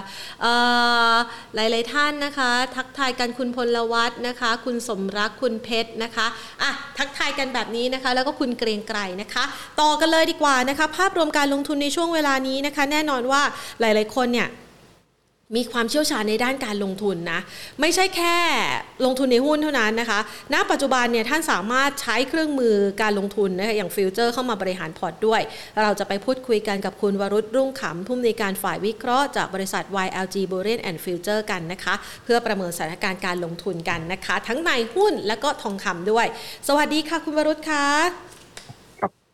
[1.55, 6.27] หลาย ๆ ท่านนะคะ ทักทายกันคุณพลวัฒน์นะคะ คุณสมรักคุณเพชรนะคะ
[6.61, 9.43] อะทักทายกันแบบนี้นะคะ แล้วก็คุณเกรียงไกรนะคะ
[9.81, 13.41] ต่อกันเลยดีกว่านะคะ ภาพรวมการลงทุนในช่วงเวลานี้นะคะ แน่นอนว่า
[13.79, 14.49] หลาย ๆ คนเนี่ย
[15.55, 17.39] มีความเชี่ยวชาญในด้านการลงทุนนะ
[17.81, 18.35] ไม่ใช่แค่
[19.05, 20.19] ลงทุนในหุ้นเท่านั้นนะคะ
[20.53, 25.41] ณปัจจุบันเนี่ยท่านสามารถใช้เครื่องมือการลงทุนนะคะอย่างฟิวเจอร์เข้ามาบริหารพอร์ตด้วย
[25.81, 31.93] เราจะไปพูดคุยกันกับคุณวรุษรุ่งขำผู้อำนวยการฝ่ายวิเคราะห์จากบริษัท YLG b u r i a n and Future กันนะคะ
[32.23, 36.25] เพื่อประเมินสถานการณ์การลงทุนกันนะคะ ทั้งในหุ้นและก็ทองคำด้วย
[36.67, 38.26] สวัสดีค่ะคุณวรุษค่ะ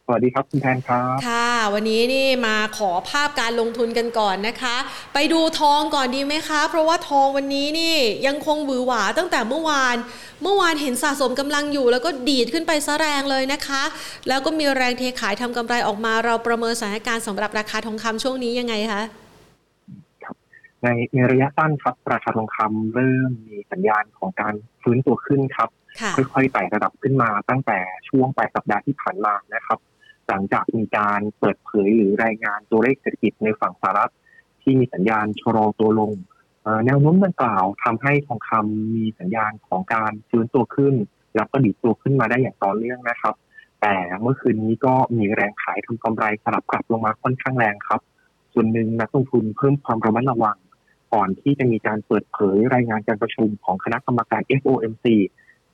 [0.06, 4.76] สวัสดีครับ คุณแทนครับ ค่ะ วันนี้นี่มาขอภาพการลงทุนกันก่อนนะคะ
[5.14, 7.96] ไปดูทองก่อนดีไหมคะ เพราะว่าทองวันนี้นี่
[8.28, 9.96] ยังคงหวือหวาตั้งแต่เมื่อวาน
[10.44, 13.84] เมื่อวานเห็นสะสมกำลังอยู่ แล้วก็ดีดขึ้นไปซะแรงเลยนะคะ
[14.28, 19.04] แล้วก็มีแรงเทขายทำกำไรออกมา เราประเมินสถานการณ์สำหรับราคาทองคำช่วงนี้ยังไงคะ
[20.84, 25.70] ในในระยะสั้นครับราคาทองคำเริ่มมีสัญญาณของการฟื้นตัวขึ้นครับ
[26.02, 27.80] ค่ะค่อยๆไต่ระดับขึ้นมาตั้งแต่
[28.10, 29.80] ช่วงปลายสัปดาห์ที่ผ่านมานะครับ
[30.28, 34.14] หลังจากมีการเปิดเผยหรือรายงานตัวเลขเศรษฐกิจในฝั่งสหรัฐ
[34.62, 36.12] ที่มีสัญญาณชะลอตัวลง
[36.86, 40.96] แนวโน้มดังกล่าวทำให้ทองคำมีสัญญาณของการฟื้นตัวขึ้น
[41.36, 43.36] แล้วก็ดีดตัวขึ้นมาได้อย่างต่อเนื่องนะครับ
[43.82, 48.02] แต่เมื่อคืนนี้ก็มีแรงขายทำกำไรสลับกลับลงมาค่อนข้างแรงครับ
[48.54, 50.58] ส่วนหนึ่งนักลงทุนเพิ่มความระมัดระวัง
[51.14, 55.06] ก่อนที่จะมีการเปิดเผยรายงานการประชุมของคณะกรรมการ FOMC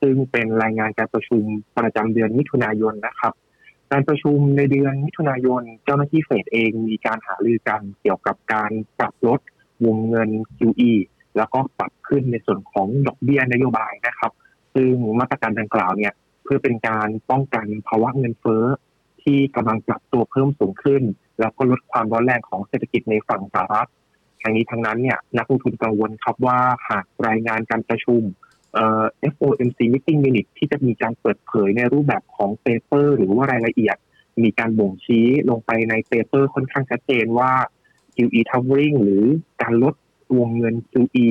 [0.01, 1.43] ซึ่งเป็นรายงานการประชุม
[1.77, 3.33] ประจำเดือนมิถุนายนนะครับ
[3.91, 9.39] การประชุมในเดือนมิถุนายน เจ้าหน้าที่เฟดเองมีการหารือกันเกี่ยวกับการปรับลด
[9.85, 10.91] วงเงิน QE
[11.37, 14.31] แล้วก็ปรับขึ้นในส่วนของดอกเบี้ยนโยบายนะครับ
[14.75, 16.13] ซึ่งมาตรการดังกล่าวเนี่ย
[16.43, 18.63] เพื่อเป็นการป้องกันภาวะเงินเฟ้อ
[19.23, 21.03] ที่กำลังปรับตัวเพิ่มสูงขึ้น
[21.39, 23.89] แล้วก็ลดความร้อนแรงของเศรษฐกิจในฝั่งสหรัฐ
[24.41, 26.57] ทางนี้ทางนั้นเนี่ยนักลงทุนกังวลครับว่า
[26.89, 28.21] หากรายงานการประชุม
[29.33, 33.97] FOMC meeting minute ที่จะมีการเปิดเผยในรูปแบบของ paper หรือว่ารายละเอียด
[34.43, 37.51] มีการบ่งชี้ลงไปใน paper ค่อนข้างชัดเจนว่า
[38.15, 39.23] QE tapering หรือ
[39.61, 39.95] การลด
[40.39, 41.27] วงเงิน QE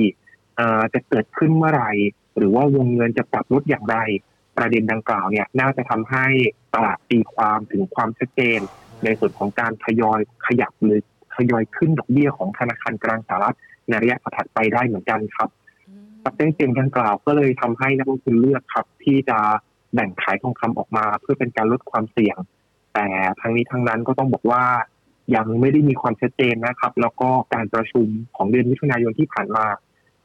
[0.94, 1.92] จะเกิดขึ้นเมื่อไหร่
[2.36, 3.96] หรือว่าวงเงินจะปรับลดอย่างไร
[4.56, 6.26] ประเด็นดังกล่าวเนี่ยน่าจะทำให้
[6.74, 8.60] ตลาดตีความถึงความชัดเจน
[9.04, 11.00] ในส่วนของการทยอยขยับหรือ
[11.34, 13.56] ทยอยขึ้นดอกเบี้ยของธนาคารกลางสหรัฐ
[13.88, 15.48] ในระยะถัดไปได้เหมือนกันครับ
[16.28, 19.38] ปัจจัยเสี่ยงดังกล่าวก็เลยทำให้นักลงทุนเลือกครับ ที่จะ
[19.94, 22.36] แบ่งขายทองคำออกมา เพื่อเป็นการลดความเสี่ยง
[22.94, 23.06] แต่
[23.40, 24.64] ทั้งนี้ทั้งนั้นก็ต้องบอกว่า
[25.36, 28.06] ยังไม่ได้มีความชัดเจนนะครับ แล้วก็การประชุม
[28.36, 29.66] ของเดือนมิถุนายนที่ผ่านมา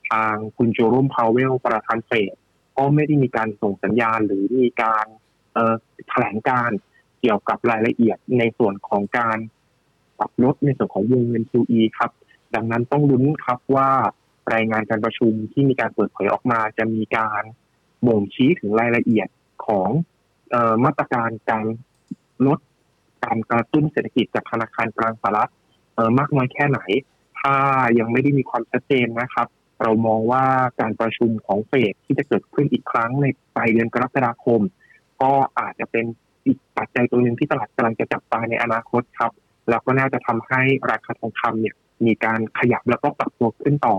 [0.10, 2.34] ทางคุณโจโรมพาวเวลประธานเฟด
[2.78, 5.06] ก็ไม่ได้มีการส่งสัญญาณหรือมีการ
[6.10, 6.70] แถลงการ
[7.22, 9.38] เกี่ยวกับรายละเอียดในส่วนของการ
[10.20, 12.12] ปรับลดในส่วนของวงเงิน QE ครับ
[12.56, 13.90] ดังนั้นต้องลุ้นครับว่า
[14.54, 17.44] รายงานการประชุมที่มีการเปิดเผยออกมา จะมีการ
[18.08, 19.28] บ่งชี้ถึงรายละเอียด
[19.66, 19.90] ของ
[20.86, 21.66] มาตรการการ
[22.48, 22.60] ลด
[23.24, 25.52] การกระตุ้นเศรษฐกิจจากธนาคารกลางสหรัฐ
[26.20, 26.80] มากน้อยแค่ไหน
[27.40, 27.56] ถ้า
[28.00, 29.48] ยังไม่ได้มีความชัดเจนนะครับ
[29.82, 30.46] เรามองว่า
[30.80, 33.26] การประชุมของเฟดที่จะเกิดขึ้นอีกครั้งใน
[33.56, 34.62] ปลายเดือนกรกฎาคม
[35.22, 36.06] ก็อาจจะเป็น
[36.46, 39.32] อีกปัจจัยตัวหนึ่งที่ตลาดกำลังจะจับตาในอนาคตครับ
[39.70, 41.76] แล้วก็น่าจะทำให้ราคาทองคำเนี่ย
[42.06, 43.98] มีการขยับแล้วก็ปรับตัวขึ้นต่อ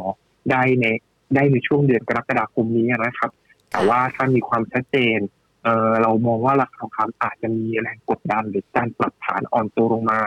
[0.50, 0.86] ได้ใน
[1.34, 3.30] ได้ในช่วงเดือนกรกฎาคมนี้นะครับ
[3.70, 5.18] แต่ว่าถ้ามีความชัดเจน
[5.62, 10.20] เเรามองว่าราคาทองคำอาจจะมีแรงกดดันหรือการปรับฐานอ่อนตัวลงมา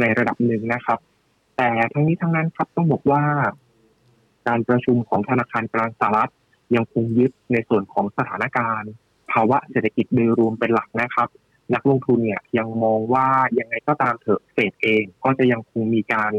[0.00, 0.98] ในระดับหนึ่งนะครับ
[1.56, 3.22] แต่ทั้งนี้ทั้งนั้นครับต้องบอกว่า
[4.46, 6.32] การประชุมของธนาคารกลางสหรัฐ
[6.74, 8.90] ยังคงยึดในส่วนของสถานการณ์
[9.32, 11.28] ภาวะเศรษฐกิจโดยรวมเป็นหลักนะครับ
[11.74, 13.26] นักลงทุนเนี่ยยังมองว่า
[13.58, 16.32] ยังไงก็ตามเถอะเฟดเองก็จะยังคงมีการ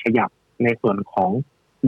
[0.00, 0.30] ขยับ
[0.64, 1.30] ในส่วนของ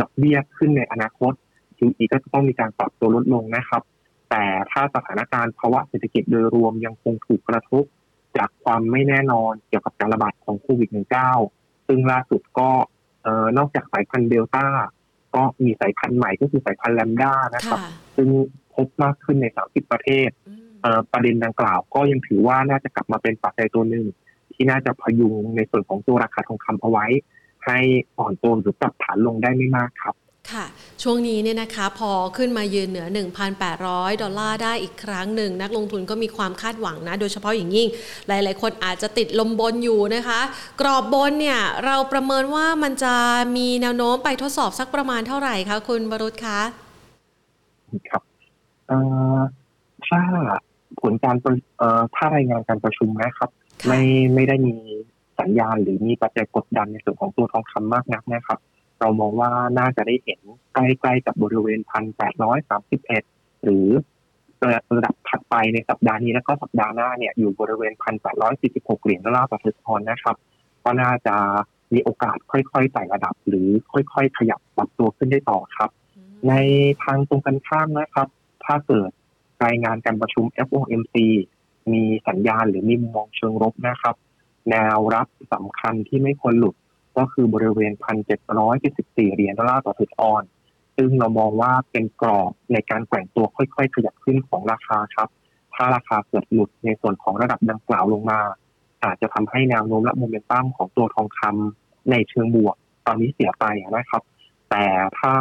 [0.01, 1.33] ดอกเบี้ยขึ้นในอนาคต
[1.79, 3.83] QE ก็จะต้องมีการปรับตัวลดลงนะครับ
[4.31, 7.85] แต่ถ้าสถานการณ์ภาวะเศรษฐกิจโดยรวมยังคงถูกกระทบ
[8.37, 10.89] จากความไม่แน่นอนเกี่ยวกับการระบาดของโควิด
[11.39, 12.71] -19 ซึ่งล่าสุดก็
[13.59, 14.67] นอกจากสายพันธุ์เดลต้า
[15.35, 17.81] ก็มีสายพันธุ์ใหม่ก็คือสายพันธุ์แลมด้านะครับ
[18.17, 18.29] ซึ่ง
[18.75, 20.29] พบมากขึ้นใน 30 ประเทศ
[21.13, 24.07] ประเด็นดังกล่าวก็ยังถือว่าน่าจะกลับมาเป็นปัจจัยตัวหนึ่ง
[24.55, 27.07] ที่น่าจะพยุงในส่วนของตัวราคาทองคำเอาไว้
[27.65, 27.79] ให้
[28.19, 30.15] อ่อนตัวหรือปรับฐานลงได้ไม่มากครับ
[30.53, 30.67] ค่ะ
[31.03, 33.07] ช่วงนี้เนี่ยนะคะพอขึ้นมายืนเหนือ
[33.65, 37.89] 1,800 ดอลลาร์ได้อีกครั้งหนึ่ง นักลงทุนก็มีความคาดหวังนะ โดยเฉพาะอย่างยิ่ง
[38.29, 40.41] หลายๆ คนอาจจะติดลมบนอยู่นะคะ
[40.81, 43.15] กรอบบนเนี่ย เราประเมินว่ามันจะ
[43.57, 46.61] มีแนวโน้มไปทดสอบสักประมาณเท่าไหร่คะคุณบรุษคะ
[48.11, 48.23] ครับ
[50.07, 50.21] ถ้า
[51.01, 51.37] ผลการ
[52.15, 53.51] ถ้ารายงานการประชุมนะครับ
[53.87, 54.01] ไม่
[54.35, 54.75] ไม่ได้มี
[55.41, 58.61] สัญญาณหรือมีปัจจัยกดดันในส่วนของตัวทองคำมากนักนะครับ
[59.01, 60.41] เรามองว่าน่าจะได้เห็น
[60.75, 63.23] ใกล้ๆกับบริเวณพันแปดร้อยสามสิบเอ็ด
[63.65, 63.87] หรือ
[64.97, 70.37] ระดับถัดไปในสัปดาห์นี้แล้วก็สัปดาห์หน้าเนี่ยอยู่บริเวณพันแปดร้อยสี่สิบหกเหรียญดอลลาร์ต่อทอนนะครับ
[70.85, 71.37] ก็น่าจะ
[71.95, 75.91] มีโอกาสค่อยๆไต่ระดับ หรือค่อยๆ ขยับปรับตัวขึ้นได้ต่อครับ
[76.49, 76.53] ใน
[77.03, 78.29] ทางตรงกันข้ามนะครับ
[78.65, 79.11] ถ้าเกิด
[79.65, 81.15] รายงานการประชุม FOMC
[81.93, 84.15] มีสัญญาณหรือมีมุมมองเชิงรบนะครับ
[84.71, 86.75] แนวรับสำคัญที่ไม่ควรหลุด
[87.17, 87.93] ก็คือบริเวณ
[88.65, 90.43] 1,774 เหรียญดอลลาร์ต่อถุดออน
[90.97, 95.29] ซึ่งเรามองว่าเป็นกรอบในการแกว่งตัวค่อยๆ ขยับขึ้นของราคาครับ
[95.75, 98.41] ถ้าราคาเกิดหลุดในส่วนของระดับดังกล่าวลงมา
[99.05, 103.65] อาจจะทำให้แนวโน้มและโมเมนตัมของตัวทองคำในเชิงบวก ตอนนี้เสียไป
[103.97, 104.23] นะครับ
[104.71, 104.85] แต่
[105.19, 105.35] ถ้า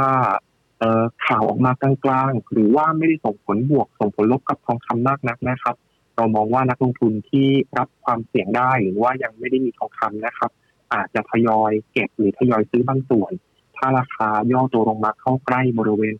[1.25, 5.75] ข่าวออกมากลางๆ หรือว่าไม่ได้ส่งผลบวกส่งผลลบกับทองคำมากนักนะครับ
[6.15, 7.47] เรามองว่านักลงทุนที่
[7.77, 10.51] รับความเสี่ยงได้หรือว่ายังไม่ได้มีทองคำนะครับ
[10.93, 13.31] อาจจะทยอยเก็บหรือทยอยซื้อบางส่วน
[13.77, 16.15] ถ้าราคาย่อตัวลงมาเข้าใกล้บริเวณ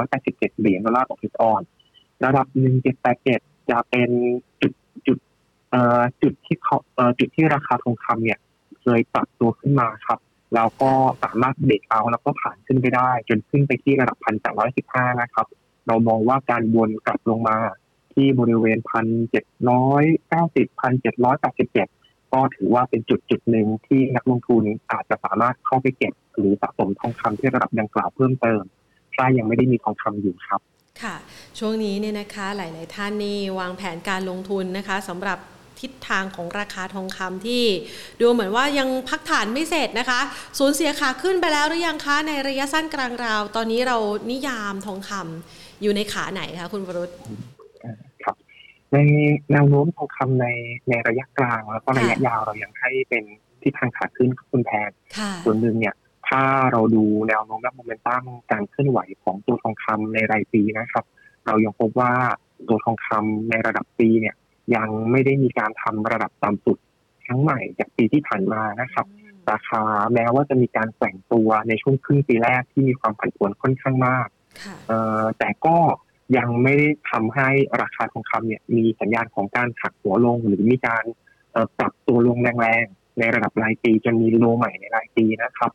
[0.00, 1.60] 1,787 เหรียญดอลลาร์ต่อฟิตออน
[2.24, 2.46] ระดับ
[3.08, 4.10] 1787 จะเป็น
[4.62, 4.72] จุด
[5.06, 5.18] จุด
[5.70, 8.38] เอ่อจุดที่เขาเอ่อจุดที่ราคาทองคำเนี่ย
[8.80, 10.18] เคยปรับตัวขึ้นมาครับ
[10.54, 10.90] เราก็
[11.22, 15.46] สามารถเบรกเอาแล้วก็ผ่านขึ้นไปได้ จนขึ้นไปที่ระดับพันแปดร้อยสิบห้านะครับ
[15.86, 17.56] เรามองว่าการวนกลับลงมา
[18.18, 21.88] ที่บริเวณพันเจ็ดร้อยเก้าสิบพันเจ็ดร้อยแปดสิบเจ็ด
[22.32, 24.62] ก็ถือว่าเป็นจุดจุดหนึ่งที่นักลงทุน
[24.92, 28.62] อาจจะสามารถเข้าไปเก็บ หรือสะสมทองคำที่ระดับดังกล่าวเพิ่มเติม
[29.14, 30.60] ถ้ายังไม่ได้มีทองคำอยู่ครับ
[31.02, 31.16] ค่ะ
[31.58, 35.38] ช่วงนี้เนี่ยนะคะหลาย ๆ ท่านนี่วางแผนการลงทุนนะคะสำหรับ
[35.80, 37.64] ทิศทางของราคาทองคำที่
[38.20, 40.20] ดูเหมือนว่ายังพักฐานไม่เสร็จนะคะ
[40.58, 43.96] สูญเสียขาขึ้นไปแล้วหรือยังคะในระยะสั้นกลางราว ตอนนี้เรา
[44.30, 47.57] นิยามทองคำอยู่ในขาไหนคะคุณวรุษครับ
[48.92, 48.98] ใน
[49.52, 50.46] แนวโน้มทองคำใน
[50.88, 53.24] ในระยะกลางแล้วก็ระยะยาวเรายังให้เป็น
[53.62, 55.94] ทิศทางขาขึ้นคุณแพนค่ะส่วนหนึ่งเนี่ย
[56.28, 61.04] ถ้าเราดูแนวโน้มและโมเมนตัมการเคลื่อนไหวของตัวทองคำในรายปีนะครับ
[61.46, 62.12] เรายังพบว่า
[62.68, 64.34] ตัวทองคำในระดับปีเนี่ย
[64.76, 66.78] ยังไม่ได้มีการทำระดับต่ำสุด
[67.24, 69.06] ครั้งใหม่จากปีที่ผ่านมานะครับ
[69.50, 69.82] ราคา
[70.14, 74.28] แม้ว่าจะมีการแกว่งตัวในช่วงครึ่งปีแรกที่มีความผันผวนค่อนข้างมาก
[74.64, 75.76] ค่ะเอ่อแต่ก็
[76.36, 77.48] ยังไม่ได้ทำให้
[77.82, 81.04] ราคาทองคำเนี่ยมีสัญญาณของการหักหัวลงหรือมีการ
[81.78, 85.72] ปรับตัวลงแรงๆในระดับรายปีจนมีโลใหม่ในรายปีนะครับ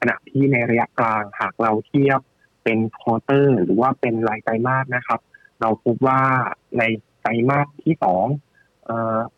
[0.00, 2.20] ขณะที่ในระยะกลางหากเราเทียบ
[2.64, 5.20] เป็นคอเตอร์ หรือว่าเป็นรายไตรมาสนะครับ
[5.60, 6.20] เราพบว่า
[6.78, 6.82] ใน
[7.20, 8.26] ไตรมาสที่สอง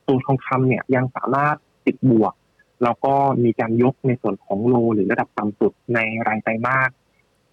[0.07, 1.57] ตัวทองคำเนี่ยยังสามารถ
[1.87, 2.35] ติดบวก
[2.83, 5.99] แล้วก็มีการยกในส่วนของ low หรือระดับต่ำสุดใน
[6.29, 6.91] รายไตรมาส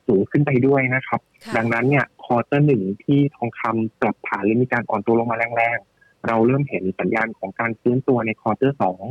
[0.10, 9.01] สูงขึ้นไปด้วยนะครับค่ะดังนั้นเนี่ย quarter หนึ่งที่ทองคำปรับฐานหรือมีการอ่อนตัวลงมาแรงๆ เราเริ่มเห็นสัญญาณของการฟื้นตัวใน quarter สอง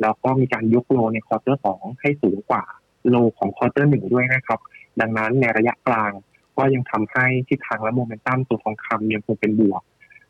[0.00, 2.64] แล้วก็มีการยก low ใน quarter สองให้สูงกว่า
[3.08, 4.60] low ของ quarter หนึ่งด้วยนะครับ
[5.00, 6.12] ดังนั้นในระยะกลาง
[6.56, 9.82] ก็ยังทำให้ทิศทางและโมเมนตัมตัวทองคำยังคงเป็นบวก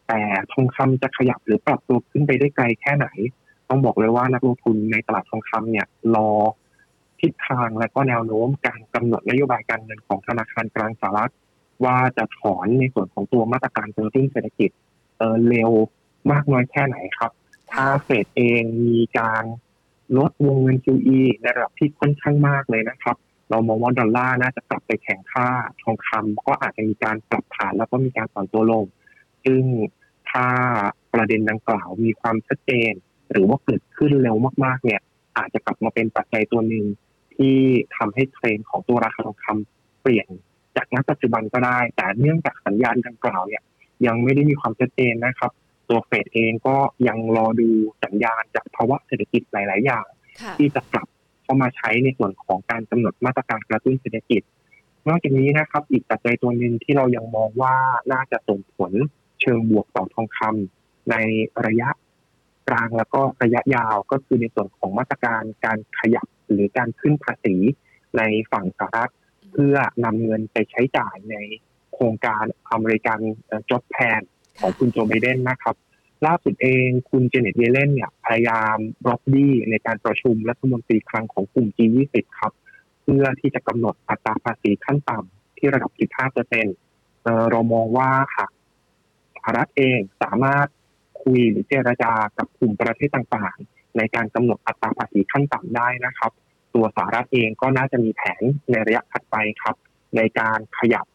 [0.09, 0.21] แต่
[0.53, 3.07] ทองคำจะขยับหรือปรับตัวขึ้นไปได้ไกลแค่ไหน
[3.69, 6.31] ต้องบอกเลยว่านักลงทุนในตลาดทองคำเนี่ยรอ
[7.25, 11.33] ทิศทางและก็แนวโน้มการกำหนดนโยบายการเงินของธนาคารกลางสหรัฐ
[11.85, 14.71] ว่าจะถอนในส่วนของตัวมาตรการกระตุ้นเศรษฐกิจ
[15.19, 15.71] เออเร็ว
[16.33, 17.33] มากน้อยแค่ไหนครับ
[17.73, 19.45] ถ้าเฟดเองมีการ
[20.19, 23.17] ลดวงเงิน QE ในระดับที่ค่อนข้างมากเลยนะครับ
[23.51, 25.47] เรามองว่าดอลลาร์น่าจะกลับไปแข่งค่า
[25.83, 28.85] ทองคำก็อาจจะมีการปรับฐานแล้วก็มีการอ่อนตัวลง
[29.45, 29.63] ซึ่ง
[30.31, 30.47] ถ้า
[31.15, 32.93] ประเด็นดังกล่าวมีความชัดเจน
[33.33, 35.01] หรือว่าเกิดขึ้นเร็วมากๆ เนี่ย
[35.37, 36.85] อาจจะกลับมาเป็นปัจจัยตัวหนึ่ง
[37.37, 37.57] ที่
[37.97, 40.29] ทำให้เทรนด์ของตัวราคาทองคำเปลี่ยน
[40.77, 43.63] จากณปัจจุบันก็ได้ แต่เนื่องจากสัญญาณดังกล่าวเนี่ย
[44.07, 45.53] ยังไม่ได้มีความชัดเจนนะครับ
[45.89, 46.77] ตัวเฟดเองก็
[47.09, 47.69] ยังรอดู
[48.05, 50.07] สัญญาณจากภาวะเศรษฐกิจหลาย ๆ อย่าง
[50.41, 51.09] ค่ะที่จะกลับ
[51.43, 54.43] เข้ามาใช้ในส่วนของการกำหนดมาตรการกระตุ้นเศรษฐกิจ
[55.09, 57.75] นอกจากนี้นะครับ อีกปัจจัยตัวหนึ่งที่เรายังมองว่า
[58.13, 58.93] น่าจะส่งผล
[59.41, 61.17] เชิงบวกต่อทองคำใน
[61.67, 61.89] ระยะ
[62.69, 67.57] กลางแล้วก็ระยะยาวก็คือในส่วนของมาตรการการขยับ หรือการขึ้นภาษี
[68.17, 69.13] ในฝั่งสหรัฐ
[69.53, 71.37] เพื่อนำเงินไปใช้จ่ายใน
[71.95, 73.21] โครงการอเมริกัน
[73.71, 74.21] จ็อบแพน
[74.61, 75.77] ของคุณโจไบเดนนะครับ
[76.27, 82.53] ล่าสุดเองคุณเจเน็ตเยเลนเนี่ยพยายามบล็อกดี้ในการประชุมรัฐมนตรีคลังของกลุ่ม G20 ครับ
[83.03, 86.75] เพื่อที่จะกำหนดอัตราภาษีขั้นต่ำที่ระดับ 15เปอร์เซ็นต์
[87.51, 88.51] เรามองว่าหาก
[89.35, 90.67] สหรัฐเองสามารถ
[91.23, 96.33] คุยหรือเจรจากับกลุ่มประเทศต่างๆ ในการกำหนดอัตราภาษีขั้นต่ำได้นะครับ
[96.75, 99.77] ตัวสหรัฐเองก็น่าจะมีแผนในระยะถัดไปครับ
[100.17, 101.07] ในการขยับ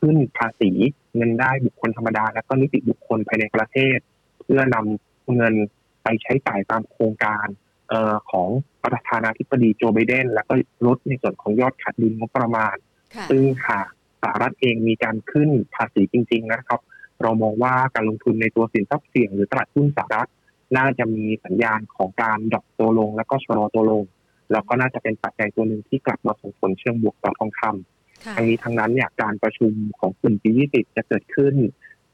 [0.00, 0.70] ขึ้นภาษี
[1.16, 3.98] เงินได้บุคคลธรรมดา และก็นิติบุคคลภายในประเทศ
[4.42, 5.54] เพื่อนำเงิน
[6.02, 7.46] ไปใช้จ่ายตามโครงการ
[7.88, 8.48] เออของ
[8.84, 10.54] ประธานาธิบดีโจไบเดน แล้วก็
[10.86, 12.76] ลดในส่วนของยอดขาดดุลงบประมาณ
[13.14, 13.88] ค่ะซึ่งหาก
[14.22, 16.80] สหรัฐเองมีการขึ้นภาษีจริง ๆ นะครับ
[17.22, 20.30] เรามองว่าการลงทุนในตัวสินทรัพย์เสี่ยงหรือตลาดหุ้นสหรัฐ
[20.76, 24.04] น่าจะมีสัญญาณของการดรอปตัวลง แล้วก็ชะลอตัวลง
[24.52, 31.54] แล้วก็น่าจะเป็นปัจจัยตัวหนึ่งที่กลับมาส่งผลเชิงบวกต่อทองคำค่ะทั้งนี้ทั้งนั้นเนี่ยการประชุมของกลุ่ม G20 จะเกิดขึ้น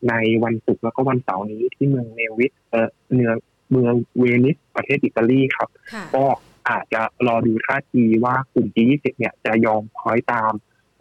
[0.08, 0.14] ใน
[0.44, 3.34] วันศุกร์แล้วก็วันเสาร์นี้ที่เมืองเนวิสเออเมือง
[3.72, 6.24] เมืองเวนิสประเทศอิตาลีครับค่ะก็
[6.68, 10.52] อาจจะรอดูท่าทีว่ากลุ่ม G20 เนี่ยจะยอมคอยตาม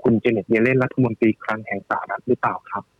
[0.01, 2.96] คุณเจเน็ตเยเลนรัฐมนตรีคลังแห่งสหรัฐหรือเปล่าครับอืม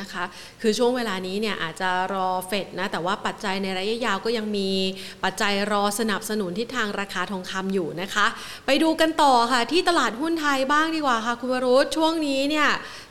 [0.00, 0.24] นะคะ
[0.62, 4.70] คือช่วงเวลานี้เนี่ยอาจจะรอเฟดนะ แต่ว่าปัจจัยในระยะยาวก็ยังมี
[5.24, 8.26] ปัจจัยรอสนับสนุนทิศทางราคาทองคำอยู่นะคะ
[8.66, 12.68] ไปดูกันต่อค่ะ ที่ตลาดหุ้นไทยบ้างดีกว่าค่ะ คุณวรุษช่วงนี้เนี่ย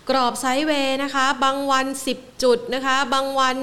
[0.10, 1.86] กรอบ sideway นะคะ บางวัน
[2.16, 3.58] 10 จุดนะคะ บางวัน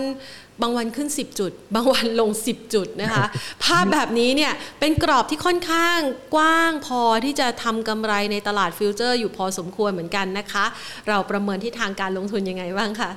[0.63, 3.25] บางวันขึ้น 10 จุด บางวันลง 10 จุดนะคะ
[3.65, 5.99] ภาพแบบนี้เนี่ยเป็นกรอบที่ค่อนข้าง
[6.35, 10.65] กว้างพอที่จะทำกำไรในตลาด future อยู่พอสมควรเหมือนกันนะคะ
[11.09, 13.11] เราประเมินทิศทางการลงทุนยังไงบ้างคะ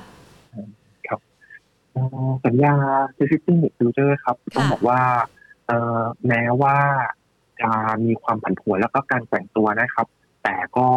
[1.92, 2.74] เอ่อสัญญา
[3.12, 5.00] SET50 Future ครับ ต้องบอกว่า
[5.66, 6.76] เอ่อแม้ว่า
[7.60, 7.70] จะ
[8.04, 10.06] มีความผันผวนแล้วก็การแกว่งตัวนะครับ
[10.42, 10.88] แต่ก็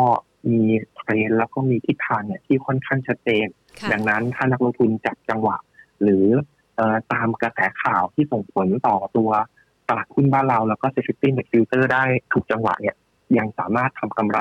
[0.51, 0.61] มี
[0.95, 3.47] เทรนแล้วก็มีทิศทางเนี่ยที่ค่อนข้างชัดเจน
[3.79, 5.57] ค่ะดังนั้นถ้านักลงทุนจับจังหวะ
[6.03, 6.25] หรือ
[6.75, 9.29] เอ่อตามกระแสข่าวที่ส่งผลต่อตัว
[9.89, 12.95] ตลาดหุ้นบ้านเรา แล้วก็ Safety Net Filter ได้ถูกจังหวะเนี่ย
[13.37, 14.39] ยังสามารถทำกำไร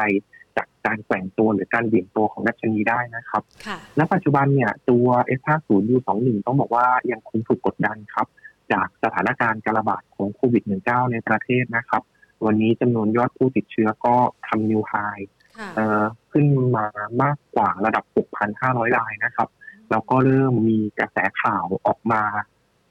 [0.57, 5.07] จากการแกว่งตัวหรือการเบี่ยงตัวของดัชนีได้นะครับค่ะณปัจจุบันเนี่ยตัว
[5.41, 8.27] S50 U21 ต้องบอกว่ายังคงถูกกดดันครับ
[8.73, 12.03] จากสถานการณ์การระบาดของโควิด -19 ในประเทศนะครับ
[12.47, 14.15] วันนี้จำนวนยอดผู้ติดเชื้อก็
[14.47, 14.95] ทำนิวไฮ
[15.59, 16.03] ค่ะเอ่อ
[16.33, 16.47] ขึ้น
[16.77, 16.87] มา
[17.23, 18.05] มากกว่าระดับ
[18.51, 19.49] 6,500 รายนะครับ
[19.91, 22.23] แล้วก็เริ่มมีกระแสข่าวออกมา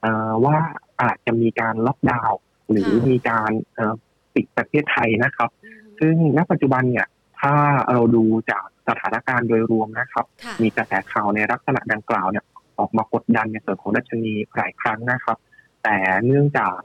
[0.02, 0.58] เอ่อว่า
[1.02, 2.40] อาจจะมีการล็อกดาวน์
[2.72, 3.94] หรือค่ะมีการเอ่อ
[4.36, 7.08] ปิดประเทศไทยนะครับอืมซึ่งณปัจจุบันเนี่ย
[7.40, 7.54] ถ้า
[7.92, 12.46] เราดูจากสถานการณ์โดยรวมนะครับค่ะมีกระแสข่าวในลักษณะดังกล่าวเนี่ย
[12.80, 15.38] ออกมากดดันในส่วนของดัชนีหลายครั้งนะครับ
[15.84, 16.76] แต่เนื่องจาก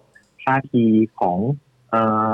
[0.43, 0.85] ท่าที
[1.19, 1.39] ของ
[1.91, 1.95] เอ
[2.29, 2.31] อ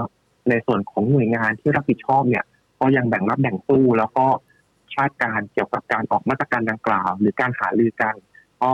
[0.49, 2.45] ในส่วนของหน่วยงานที่รับผิดชอบเนี่ย
[2.81, 4.27] ก็ยังแบ่งรับแบ่งสู้แล้วก็
[4.95, 8.15] คาดการณ์เกี่ยวกับการออกมาตรการดังกล่าว หรือการหารือกัน
[8.63, 8.73] ก็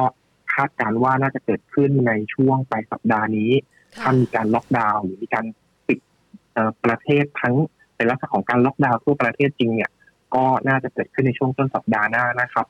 [0.54, 3.50] คาดการณ์ว่าน่าจะเกิดขึ้นในช่วงปลายสัปดาห์นี้
[3.94, 5.44] ค่ะถ้ามีการล็อกดาวน์หรือมีการ
[5.86, 5.98] ปิด
[6.52, 7.54] เอ่อประเทศทั้ง
[7.96, 9.90] เป็นลักษณะของการล็อกดาวน์ทั่วประเทศจริงเนี่ย
[10.34, 12.66] ก็น่าจะเกิดขึ้นในช่วงต้นสัปดาห์หน้านะครับ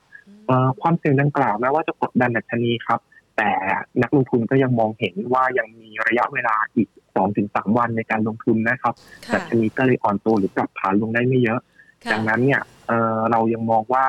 [0.47, 3.01] เอ่อความเสี่ยงดังกล่าวแม้ว่าจะกดดันดัชนีครับ
[3.37, 3.51] แต่
[4.03, 6.89] นักลงทุนก็ยังมองเห็นว่ายังมีระยะเวลาอีก
[7.33, 8.95] 2-3วันในการลงทุนนะครับ
[9.27, 11.75] ค่ะดัชนีก็เลยอ่อนตัวหรือปรับฐานลงได้ไม่เยอะค่ะ
[12.13, 14.07] ดังนั้นเนี่ยเอ่อเรายังมองว่า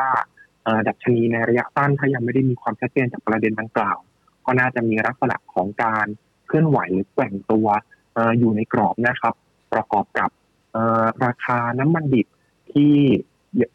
[0.63, 3.97] เอ่อดัชนีในระยะสั้นถ้ายังไม่ได้มีความชัดเจนจากประเด็นดังกล่าว
[4.45, 6.05] ก็น่าจะมีลักษณะของการ
[6.47, 7.67] เคลื่อนไหวหรือแกว่งตัว
[8.13, 9.33] เอ่ออยู่ในกรอบนะครับ
[9.73, 10.29] ประกอบกับ
[10.73, 12.27] เอ่อราคาน้ำมันดิบ
[12.71, 12.93] ที่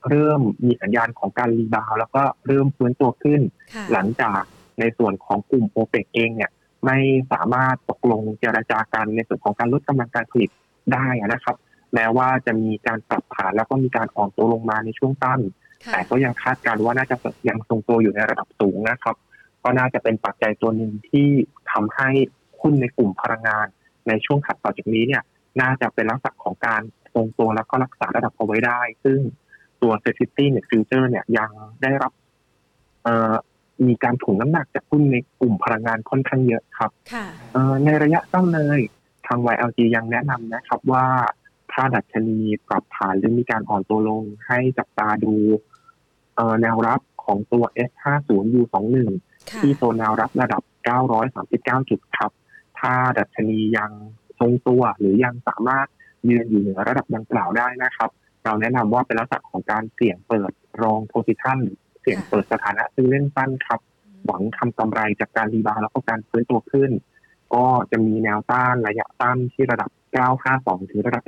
[0.08, 3.40] เริ่มมีสัญญาณของการ rebound แล้วก็เริ่มฟื้นตัวขึ้น
[3.74, 4.40] ค่ะหลังจาก
[4.80, 6.50] ในส่วนของกลุ่มโอเปกเองเนี่ย
[6.84, 6.98] ไม่
[7.32, 10.50] สามารถตกลงเจรจากันในส่วนของการลดกำลังการผลิต
[10.92, 11.56] ได้นะครับ
[11.95, 15.40] แม้ว่าจะมีการปรับฐานแล้วก็มีการอ่อนตัวลงมาในช่วงสั้น
[15.84, 17.16] ค่ะแต่ก็ยังคาดการณ์ว่าน่าจะ
[17.49, 19.16] ยังทรงตัวอยู่ในระดับสูงนะครับ
[19.62, 21.28] ก็น่าจะเป็นปัจจัยตัวหนึ่งที่
[21.72, 22.09] ทำให้
[22.61, 23.66] หุ้นในกลุ่มพลังงาน
[24.09, 25.22] ในช่วงถัดต่อจากนี้เนี่ย
[25.61, 26.82] น่าจะเป็นลักษณะของการ
[27.14, 29.18] ทรงตัวแล้วก็รักษาระดับเอาไว้ได้ ซึ่ง
[29.82, 31.51] ตัว Safety Net Future เนี่ยยัง
[31.82, 32.12] ได้รับ
[33.05, 33.34] เอ่อ
[33.86, 38.80] มีการถ่วงน้ำหนักจากหุ้นในกลุ่มพลังงานค่อนข้างเยอะครับค่ะเอ่อในระยะสั้นเลย
[39.26, 41.07] ทาง YLG ยังแนะนำนะครับว่า
[41.72, 45.34] ถ้าดัชนีปรับฐานหรือมีการอ่อนตัวลงให้จับตาดู
[46.36, 49.08] เอ่อแนวรับของตัว S50 U21
[49.50, 50.62] ค่ะที่โซนแนวรับระดับ
[51.26, 52.30] 939 จุดครับ
[52.80, 53.90] ถ้าดัชนียัง
[54.38, 55.86] ทรงตัวหรือยังสามารถ
[56.28, 58.10] ยืนอยู่เหนือระดับดังกล่าวได้นะครับ
[58.44, 60.52] เราแนะนำว่าเป็นลักษณะของการเสี่ยงเปิด
[60.82, 61.58] long position
[62.00, 63.80] เสี่ยงเปิดสถานะซื้อเล่นสั้นครับ
[64.26, 66.90] หวังทำกำไรจากการ rebound แล้วก็การฟื้นตัวขึ้น
[67.54, 69.90] ก็จะมีแนวต้านระยะต้านที่ระดับ
[70.20, 71.24] 952ถึงระดับ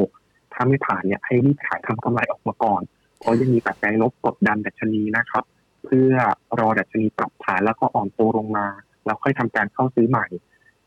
[0.00, 2.82] 956ถ้าไม่ผ่านเนี่ยให้รีบขายทำกำไรออกมาก่อน
[3.18, 5.44] เพราะยังมีปัจจัยลบกดดันดัชนีนะครับ
[5.84, 6.12] เพื่อ
[6.58, 8.66] รอดัชนีปรับฐานแล้วก็อ่อนตัวลงมา
[9.04, 10.26] แล้วค่อยทำการเข้าซื้อใหม่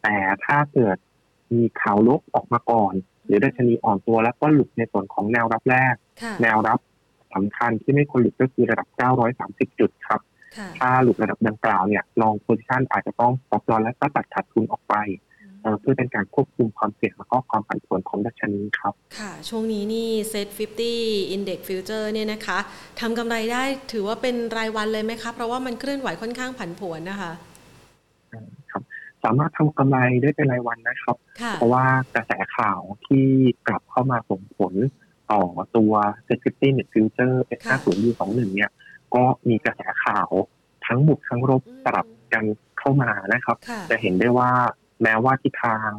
[0.04, 0.98] แต่ถ้าเกิด
[1.54, 2.93] มีข่าวลบออกมาก่อน
[3.26, 6.80] หรือดัชนีอ่อนตัวแล้วก็หลุดในส่วนของแนวรับแรกค่ะแนวรับ
[7.34, 8.88] สำคัญที่ไม่ควรหลุดก็คือระดับ
[9.34, 10.22] 930 จุดครับ
[10.58, 14.95] ค่ะถ้าหลุดระดับดังกล่าวเนี่ยลองโพซิชันอาจจะต้องปรับลอนและก็ตัดขาดทุนออกไป
[15.68, 20.47] เอ่อเพื่อเป็นการควบคุมความเสี่ยงแล้วก็ความผันผวนของดัชนีครับ ค่ะ ช่วงนี้นี่เซ็ต
[20.91, 22.59] 50 Index Future เนี่ยนะคะ
[22.99, 27.32] ทำกำไรได้ถือว่าเป็นรายวันเลยไหมคะเพราะว่ามันเคลื่อนไหวค่อนข้างผันผวนนะคะ
[28.72, 28.84] ครับ
[29.24, 33.26] สามารถทำกำไรได้เป็นรายวันนะครับค่ะเพราะว่ากระแสข่าวที่
[33.68, 34.74] กลับเข้ามาส่งผล
[35.32, 35.41] ต่อ
[35.76, 35.93] ตัว
[36.28, 38.72] Security Net Future S50 U21 เนี่ย
[39.15, 40.30] ก็มีกระแสข่าว
[40.86, 42.45] ทั้งบวกทั้งลบอืมสลับกัน
[42.80, 44.51] เข้ามานะครับค่ะจะเห็นได้ว่า
[45.02, 45.89] แม้ว่าทิศทาง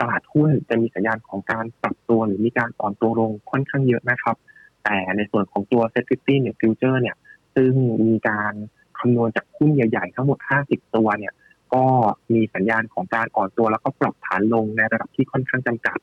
[0.00, 4.36] ตลาดหุ้นจะมีสัญญาณของการปรับตัวหรือมีการอ่อนตัวลงค่อนข้างเยอะนะครับ
[4.84, 7.16] แต่ในส่วนของตัว s e c u r i t y เนี่ยฟิวเจอร์เนี่ย
[7.54, 7.72] ซึ่ง
[8.06, 8.52] มีการ
[8.98, 11.32] คำนวณจากหุ้นใหญ่ๆ ทั้งหมด 50 ตัวเนี่ย
[11.74, 11.84] ก็
[12.32, 15.98] มีสัญญาณของการอ่อนตัวแล้วก็ปรับฐานลงในระดับที่ค่อนข้างจำกัด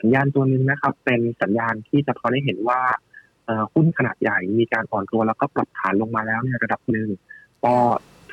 [0.00, 2.80] สัญญาณตัวหนึงนะครับ เป็นสัญญาณที่จะพอได้เห็นว่า
[3.74, 7.08] หุ้นขนาดใหญ่มีการอ่อนตัวแล้วก็ปรับฐานลงมาแล้วในระดับหนึ่ง
[7.64, 7.76] ก็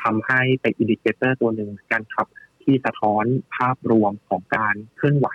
[0.03, 2.27] ทำให้เป็น indicator ตัวหนึ่งกันครับ
[2.63, 5.27] ที่สะท้อนภาพรวมของการเคลื่อนไหว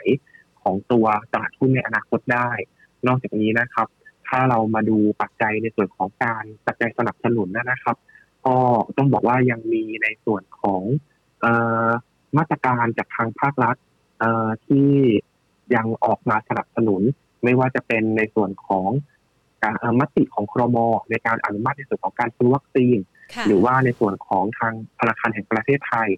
[0.63, 2.51] ของตัวตลาดหุ้นในอนาคตได้
[3.07, 3.89] นอกจากนี้นะครับ
[4.29, 7.97] ถ้าเรามาดูปัจจัยในส่วนของการปัจจัยสนับสนุนนะครับ
[8.47, 8.57] ก็
[8.97, 10.83] ต้องบอกว่ายังมีในส่วนของ
[11.41, 11.47] เอ
[11.87, 11.89] อ
[12.39, 13.77] มาตรการจากทางภาครัฐ
[14.19, 14.91] เอ่อที่
[15.75, 17.03] ยังออกมาสนับสนุน
[17.45, 18.89] ไม่ว่าจะเป็นในส่วนของ
[19.63, 20.77] การเอ่อมติของครม
[21.11, 22.99] ในการอนุมัติในส่วนของการซื้อวัคซีน
[23.35, 26.09] ค่ะหรือว่าในส่วนของทางธนาคารแห่งประเทศไทย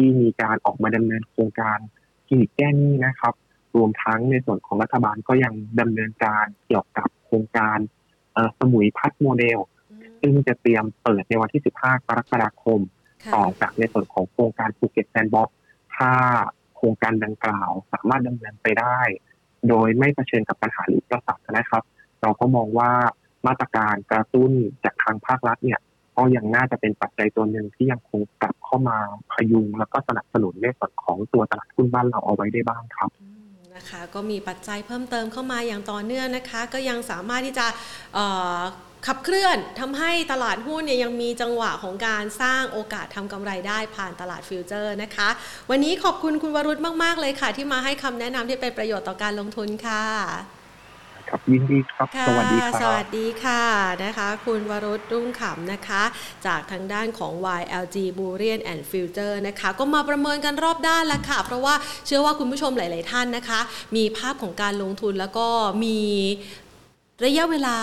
[0.00, 1.78] ที่มีการออกมาดำเนินโครงการ
[2.26, 3.34] คลินิกแก้หนี้นะครับ
[3.76, 7.78] รวมทั้งในส่วนของรัฐบาลก็ยังดำเนินการเกี่ยวกับโครงการ
[8.58, 9.58] สมุยพัฒน์โมเดล
[10.20, 12.80] ซึ่งจะเตรียมเปิดในวันที่ 15 กรกฎาคม
[13.34, 15.56] ต่อจากในส่วนของโครงการภูเก็ต sandbox
[15.96, 16.12] ถ้า
[16.76, 18.98] โครงการดังกล่าวสามารถดำเนินไปได้
[19.68, 21.82] โดยไม่เผชิญกับปัญหาหรืออุปสรรคนะครับ
[22.22, 22.90] เราก็มองว่า
[23.46, 24.52] มาตรการกระตุ้น
[24.84, 25.80] จากทางภาครัฐเนี่ย
[26.20, 28.96] ก็ยังน่าจะเป็นปัจจัยตัวหนึ่งที่ยังคงกลับเข้ามา
[29.32, 33.10] พยุง แล้วก็สนับสนุนในส่วนของตัวตลาดหุ้นบ้านเราเอาไว้ได้บ้างครับ
[33.76, 37.66] นะคะก็มีปัจจัยเพิ่มเติมเข้ามาอย่างต่อเนื่องนะคะ ก็ยังสามารถที่จะ
[39.06, 45.28] ขับเคลื่อนทำให้ตลาดหุ้นเนี่ยยังมีจังหวะของการสร้างโอกาสทำกำไรได้ผ่านตลาดฟิวเจอร์นะคะ
[45.70, 50.59] วันนี้ขอบคุณคุณวรุษมาก ๆ เลยค่ะ ที่มาให้คำแนะนำที่เป็นประโยชน์ต่อการลงทุนค่ะ
[51.30, 53.64] ครับยินดีครับ สวัสดีครับ สวัสดีค่ะ
[54.04, 56.02] นะคะ คุณวรุษรุ่งขำนะคะ
[56.46, 61.74] จากทางด้านของ YLG Burian and Future นะคะ ก็มาประเมินกันรอบด้านแล้วค่ะ เพราะว่า
[62.06, 63.60] เชื่อว่าคุณผู้ชมหลาย ๆ ท่านนะคะ
[63.96, 65.46] มีภาพของการลงทุนแล้วก็
[65.84, 65.98] มี
[67.24, 67.76] ระยะเวลา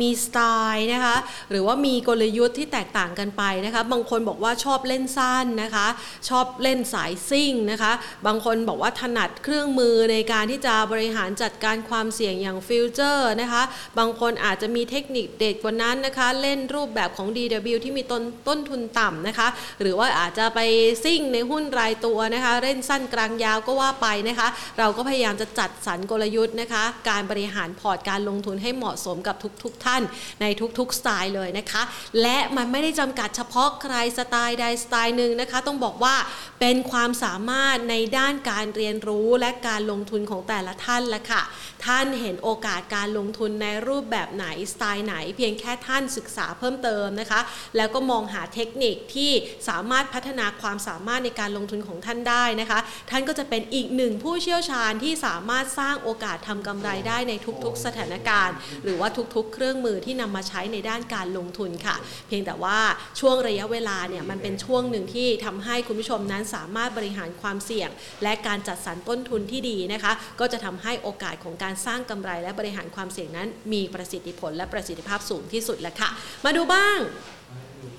[0.00, 0.38] มีสไต
[0.74, 1.16] ล์นะคะ
[1.50, 5.86] หรือว่ามีกลยุทธ์ที่แตกต่างกันไปนะคะ บางคนบอกว่าชอบเล่นสั้นนะคะ
[6.28, 7.92] ชอบเล่นสายซิ่งนะคะ
[8.26, 13.62] บางคนบอกว่าถนัดเครื่องมือในการที่จะบริหารจัดการความเสี่ยงอย่างฟิวเจอร์นะคะ
[13.98, 19.48] บางคนอาจจะมีเทคนิคเด็ดกว่านั้นนะคะ เล่นรูปแบบของ DW ที่มีต้นต้นทุนต่ำนะคะ
[19.80, 20.60] หรือว่าอาจจะไป
[21.04, 30.02] ซิ่งในหุ้นรายตัวนะคะ เล่นสั้นกลางยาวก็ว่าไปนะคะ เราก็พยายามจะจัดสรรกลยุทธ์นะคะ การบริหารพอร์ตการลงทุนให้เหมาะสมกับทุกๆทท่าน
[30.40, 30.46] ใน
[30.78, 31.82] ทุกๆสไตล์เลยนะคะ
[32.22, 36.14] และมันไม่ได้จำกัดเฉพาะใครสไตล์ใดสไตล์หนึ่งนะคะ ต้องบอกว่า
[36.60, 41.42] เป็นความสามารถในด้านการเรียนรู้และการลงทุนของแต่ละท่านละค่ะ
[41.86, 47.40] ท่านเห็นโอกาสการลงทุนในรูปแบบไหนสไตล์ไหน เพียงแค่ท่านศึกษาเพิ่มเติมนะคะ
[47.76, 49.32] แล้วก็มองหาเทคนิคที่
[49.68, 52.78] สามารถพัฒนาความสามารถในการลงทุนของท่านได้นะคะ
[53.10, 57.32] ท่านก็จะเป็นอีกหนึ่งผู้เชี่ยวชาญที่สามารถสร้างโอกาสทำกำไรได้ใน
[57.64, 61.96] ทุกๆสถานการณ์หรือว่าทุกๆ เครื่องมือที่นำมาใช้ในด้านการลงทุนค่ะ
[62.28, 62.78] เพียงแต่ว่า
[63.20, 67.90] ช่วงระยะเวลาเนี่ยมันเป็นช่วงหนึ่งที่ทำให้คุณผู้ชมนั้นสามารถบริหารความเสี่ยง
[68.22, 76.10] และการจัดสรรต้นทุนที่ดีนะคะ ก็จะทำให้โอกาสของการสร้างกำไร และบริหารความเสี่ยงนั้น มีประสิทธิผลและประสิทธิภาพสูงที่สุดแล้วค่ะ
[76.44, 76.98] มาดูบ้าง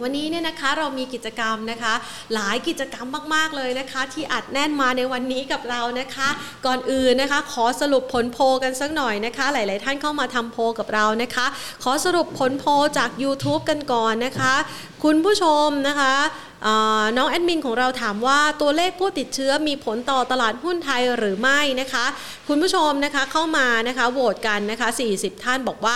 [0.01, 1.93] วันนี้เนี่ยนะคะเรามีกิจกรรมนะคะ
[2.33, 6.29] หลายกิจกรรมมาก ๆ เลยนะคะ ที่อัดแน่นมาในวันนี้กับเรานะคะ
[6.65, 11.45] ก่อนอื่นนะคะ ขอสรุปผลโพกันสักหน่อยนะคะ หลาย ๆ ท่านเข้ามาทำโพกับเรานะคะ
[11.83, 12.65] ขอสรุปผลโพ
[12.97, 14.53] จาก YouTube กันก่อนนะคะ
[15.03, 16.13] คุณผู้ชมนะคะ
[17.17, 22.05] น้องแอดมินของเราถามว่าตัวเลขผู้ติดเชื้อมีผลต่อตลาดหุ้นไทยหรือไม่นะคะ
[22.47, 25.95] คุณผู้ชมนะคะเข้ามานะคะโหวตกันนะคะ 40 ท่านบอกว่า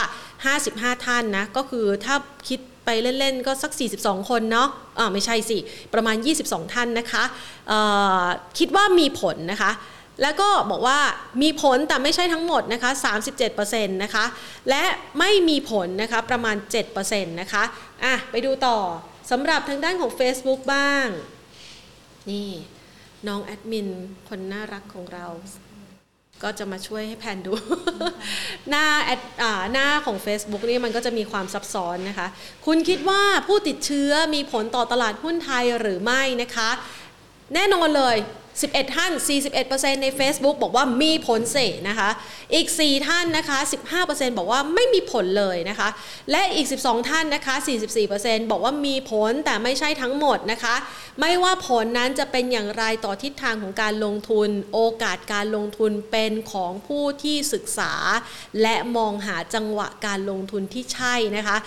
[0.54, 2.16] 55 ท่านนะก็คือถ้า
[2.50, 3.72] คิด ไปเล่นๆก็สัก
[4.02, 4.70] 42 คนเนาะ
[5.00, 5.58] อ่าไม่ใช่สิ
[5.94, 6.16] ประมาณ
[6.46, 7.24] 22 ท่านนะคะ
[8.58, 9.72] คิดว่ามีผลนะคะ
[10.22, 11.00] แล้วก็บอกว่า
[11.42, 12.92] มีผลแต่ไม่ใช่ทั้งหมดนะคะ
[13.48, 14.26] 37%นะคะ
[14.70, 14.84] และ
[15.20, 16.56] ไม่มีผลนะคะประมาณ
[16.94, 17.64] 7%นะคะ
[18.04, 18.78] อะไปดูต่อ
[19.32, 21.08] สำหรับทางด้านของ Facebook บ้าง
[22.30, 22.50] นี่
[23.28, 23.88] น้องแอดมิน
[24.30, 25.26] คนน่ารักของเรา
[26.44, 27.54] ก็จะมาช่วยให้แพนดู
[28.70, 29.22] หน้าแอด
[29.72, 32.28] หน้าของ Facebook นี่มันก็จะมีความซับซ้อนนะคะ
[32.66, 36.70] คุณคิดว่าผู้ติดเชื้อมีผลต่อตลาดหุ้นไทยหรือไม่นะคะ
[37.54, 38.18] แน่นอนเลย
[38.62, 39.12] 11 ท่าน
[39.58, 41.58] 41%ใน Facebook บอกว่ามีผลเส
[41.90, 42.10] นะคะ
[42.54, 43.58] อีก 4 ท่านนะคะ
[43.98, 45.90] 15%บอกว่าไม่มีผลเลยนะคะ
[46.32, 47.56] และอีก 12 ท่านนะคะ
[48.04, 50.76] 44%บอกว่ามีผลแต่ไม่ใช่ทั้งหมดนะคะ
[51.20, 57.94] ไม่ว่าผลนั้นจะเป็นอย่างไรต่อทิศทางของการลงทุน โอกาสการลงทุนเป็นของผู้ที่ศึกษา
[58.62, 61.58] และมองหาจังหวะการลงทุนที่ใช่นะคะ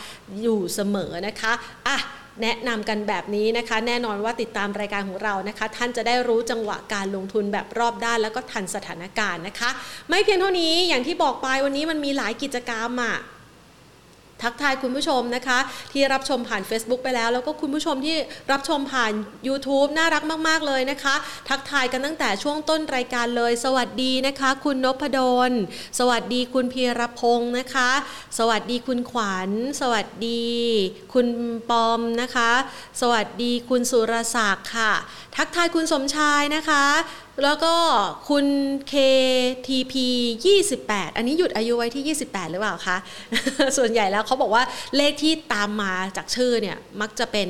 [0.42, 1.52] อยู่เสมอนะคะ
[1.88, 1.98] อะ
[2.42, 9.70] แนะนำกันแบบนี้นะคะ แน่นอนว่าติดตามรายการของเรานะคะ ท่านจะได้รู้จังหวะการลงทุนแบบรอบด้านแล้วก็ทันสถานการณ์นะคะ
[10.08, 13.16] ไม่เพียงเท่านี้อย่างที่บอกไปวันนี้มันมีหลายกิจกรรมอะ่ะ
[14.42, 15.58] ทักทายคุณผู้ชมนะคะ
[15.92, 18.16] ที่รับชมผ่าน Facebook ไปแล้ว แล้วก็คุณผู้ชมที่
[18.52, 19.12] รับชมผ่าน
[19.48, 21.14] YouTube น่ารักมาก ๆ เลยนะคะ
[21.48, 25.18] ทักทายกันตั้งแต่ช่วงต้นรายการเลย สวัสดีนะคะ คุณนพด
[25.50, 25.52] ล
[25.98, 27.90] สวัสดีคุณพีรพงศ์นะคะ
[28.38, 30.44] สวัสดีคุณขวัญ สวัสดี
[31.12, 31.28] คุณ
[31.70, 32.50] ปอมนะคะ
[33.00, 34.92] สวัสดีคุณสุรศักดิ์ค่ะ
[35.36, 36.84] ทักทายคุณสมชายนะคะ
[37.44, 37.74] แล้วก็
[38.28, 38.46] คุณ
[38.92, 39.94] KTP
[40.56, 42.96] 28 อันนี้หยุดอายุไว้ที่ 28 หรือเปล่าคะ
[43.76, 44.64] ส่วนใหญ่แล้วเขาบอกว่า
[44.96, 47.48] เลขที่ตามมาจากชื่อเนี่ย มักจะเป็น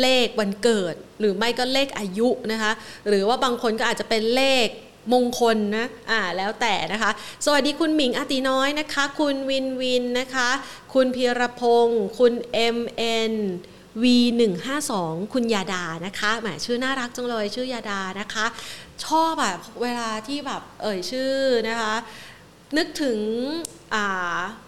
[0.00, 2.72] เลขวันเกิด หรือไม่ก็เลขอายุนะคะ
[3.08, 4.66] หรือว่าบางคนก็อาจจะเป็นเลข
[5.12, 7.10] มงคลนะ อ่า แล้วแต่นะคะ
[7.44, 10.48] สวัสดีคุณหมิงอติน้อยนะคะ คุณวินวินนะคะ
[10.94, 12.32] คุณพีรพงศ์คุณ
[12.76, 13.34] MN
[14.02, 14.92] V152
[15.32, 18.46] คุณยาดานะคะ แหม ชื่อน่ารักจังเลย ชื่อยาดานะคะ
[19.06, 21.34] ชอบแบบเวลาที่แบบเอ่ยชื่อ
[21.68, 21.94] นะคะ
[22.76, 23.18] นึกถึง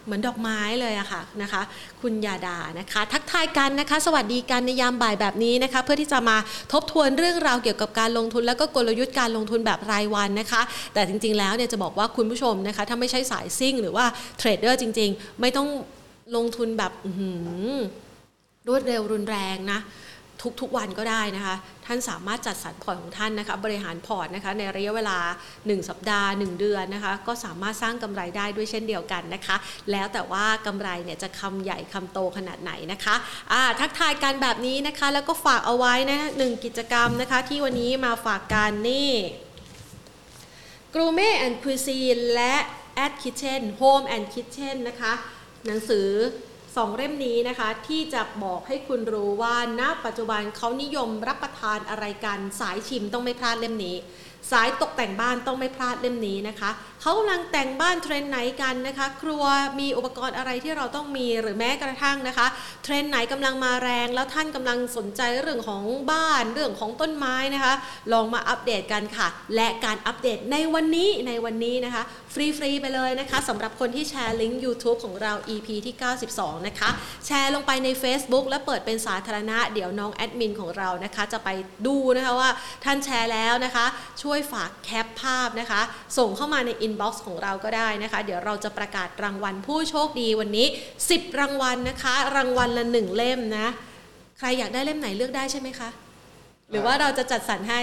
[0.05, 1.62] เหมือนดอกไม้เลยอะค่ะนะคะ
[2.01, 6.37] คุณยาดานะคะ ทักทายกันนะคะ สวัสดีกันในยามบ่ายแบบนี้นะคะ เพื่อที่จะมา
[6.72, 10.62] ทบทวนเรื่องราวเกี่ยวกับการลงทุน แล้วก็กลยุทธ์การลงทุนแบบรายวันนะคะ
[10.95, 14.05] แต่จริงๆแล้วเนี่ยจะบอกว่าคุณผู้ชมนะคะ ถ้าไม่ใช่สายซิ่ง หรือว่า
[14.39, 15.68] trader จริง ๆ ไม่ต้อง
[16.37, 16.93] ลงทุนแบบ
[18.68, 19.81] รวดเร็วรุนแรงนะ
[20.61, 21.55] ทุกๆวันก็ได้นะคะ
[21.86, 25.18] ท่านสามารถจัดสรรพอร์ตของท่านนะคะ บริหารพอร์ตนะคะ ในระยะเวลา
[25.55, 29.57] 1 สัปดาห์ 1 เดือนนะคะ ก็สามารถสร้างกำไรได้ด้วยเช่นเดียวกันนะคะ
[29.91, 39.11] แล้วแต่ว่ากำไรเนี่ยจะคำใหญ่คำโตขนาดไหนนะคะะทักทายกันแบบนี้นะคะ แล้วก็ฝากเอาไว้นะหนึ่งกิจกรรมนะคะ ที่วันนี้มาฝากกันนี่
[40.95, 42.55] Gourmet and Cuisine และ
[42.95, 45.12] At Kitchen Home and Kitchen นะคะ
[45.66, 46.09] หนังสือ
[46.77, 53.97] สองเล่มนี้นะคะ ที่จะบอกให้คุณรู้ว่าณปัจจุบันเขานิยมรับประทานอะไรกันสายชิมต้องไม่พลาดเล่มนี้
[54.53, 59.45] สายตกแต่งบ้านต้องไม่พลาดเล่มนี้นะคะเขากำลังแต่งบ้านเทรนด์ไหนกันนะคะ ครัว
[59.81, 62.47] มีอุปกรณ์อะไรที่เราต้องมีหรือแม้กระทั่งนะคะ
[62.85, 67.75] เทรนไหนกำลังมาแรง แล้วท่านกำลังสนใจเรื่องของบ้านเรื่องของต้นไม้นะคะ
[68.12, 72.03] ลองมาอัปเดตกันค่ะ และการอัปเดตในวันนี้ในวันนี้นะคะ
[72.35, 75.95] ฟรีๆไปเลยนะคะสำหรับคนที่แชร์ลิงก์ YouTube ของเรา EP ที่
[76.31, 76.91] 92 นะคะ
[77.26, 81.49] แชร์ลงไปใน Facebook และเปิดเป็นสาธารณะ เดี๋ยวน้องแอดมินของเรานะคะ จะไป
[81.87, 82.51] ดูนะคะว่า
[82.85, 83.87] ท่านแชร์แล้วนะคะ
[84.22, 85.81] ช่วยฝากแคปภาพนะคะ
[86.18, 90.66] ส่งเข้ามาในอินบ็อกซ์ของเราก็ได้นะคะ เดี๋ยวเราจะประกาศรางวัลผู้โชคดีวันนี้
[91.05, 93.66] 10 รางวัลนะคะ รางวัลละหนึ่งเล่มนะ
[94.39, 95.91] ใครอยากได้เล่มไหนเลือกได้ใช่ไหมคะ
[96.70, 97.81] หรือว่าเราจะจัดสรรให้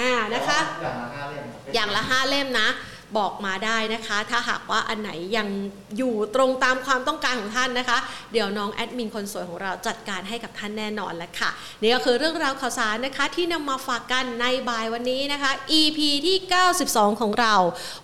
[0.00, 2.68] อ่านะคะ อย่างละห้าเล่มอย่างละห้าเล่มนะ
[3.18, 5.48] บอกมาได้นะคะ ถ้าหากว่าอันไหนยัง
[5.98, 7.98] อยู่ตรงตามความต้องการของท่านนะคะ
[8.32, 11.50] เดี๋ยวน้องแอดมินคนสวยของเราจัดการให้กับท่านแน่นอนแล้วค่ะ
[11.82, 15.50] นี่ก็คือเรื่องราวข่าวสารนะคะที่นำมาฝากกันในบ่ายวันนี้นะคะ
[15.80, 16.36] EP ที่
[16.78, 17.54] 92 ของเรา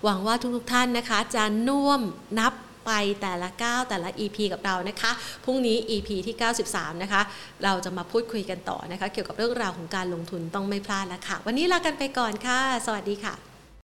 [0.03, 2.01] หวังว่าทุกๆท่านนะคะ จะน่วม
[2.39, 2.53] นับ
[2.85, 2.91] ไป
[3.21, 5.11] แต่ละก้าแต่ละ EP กับเรานะคะ
[5.43, 6.35] พรุ่งนี้ EP ที่
[6.69, 7.21] 93 นะคะ
[7.63, 13.48] เราจะมาพูดคุยกันต่อนะคะ เกี่ยวกับเรื่องราวของการลงทุนต้องไม่พลาดแล้วค่ะ วันนี้ลากันไปก่อนค่ะ สวัสดีค่ะ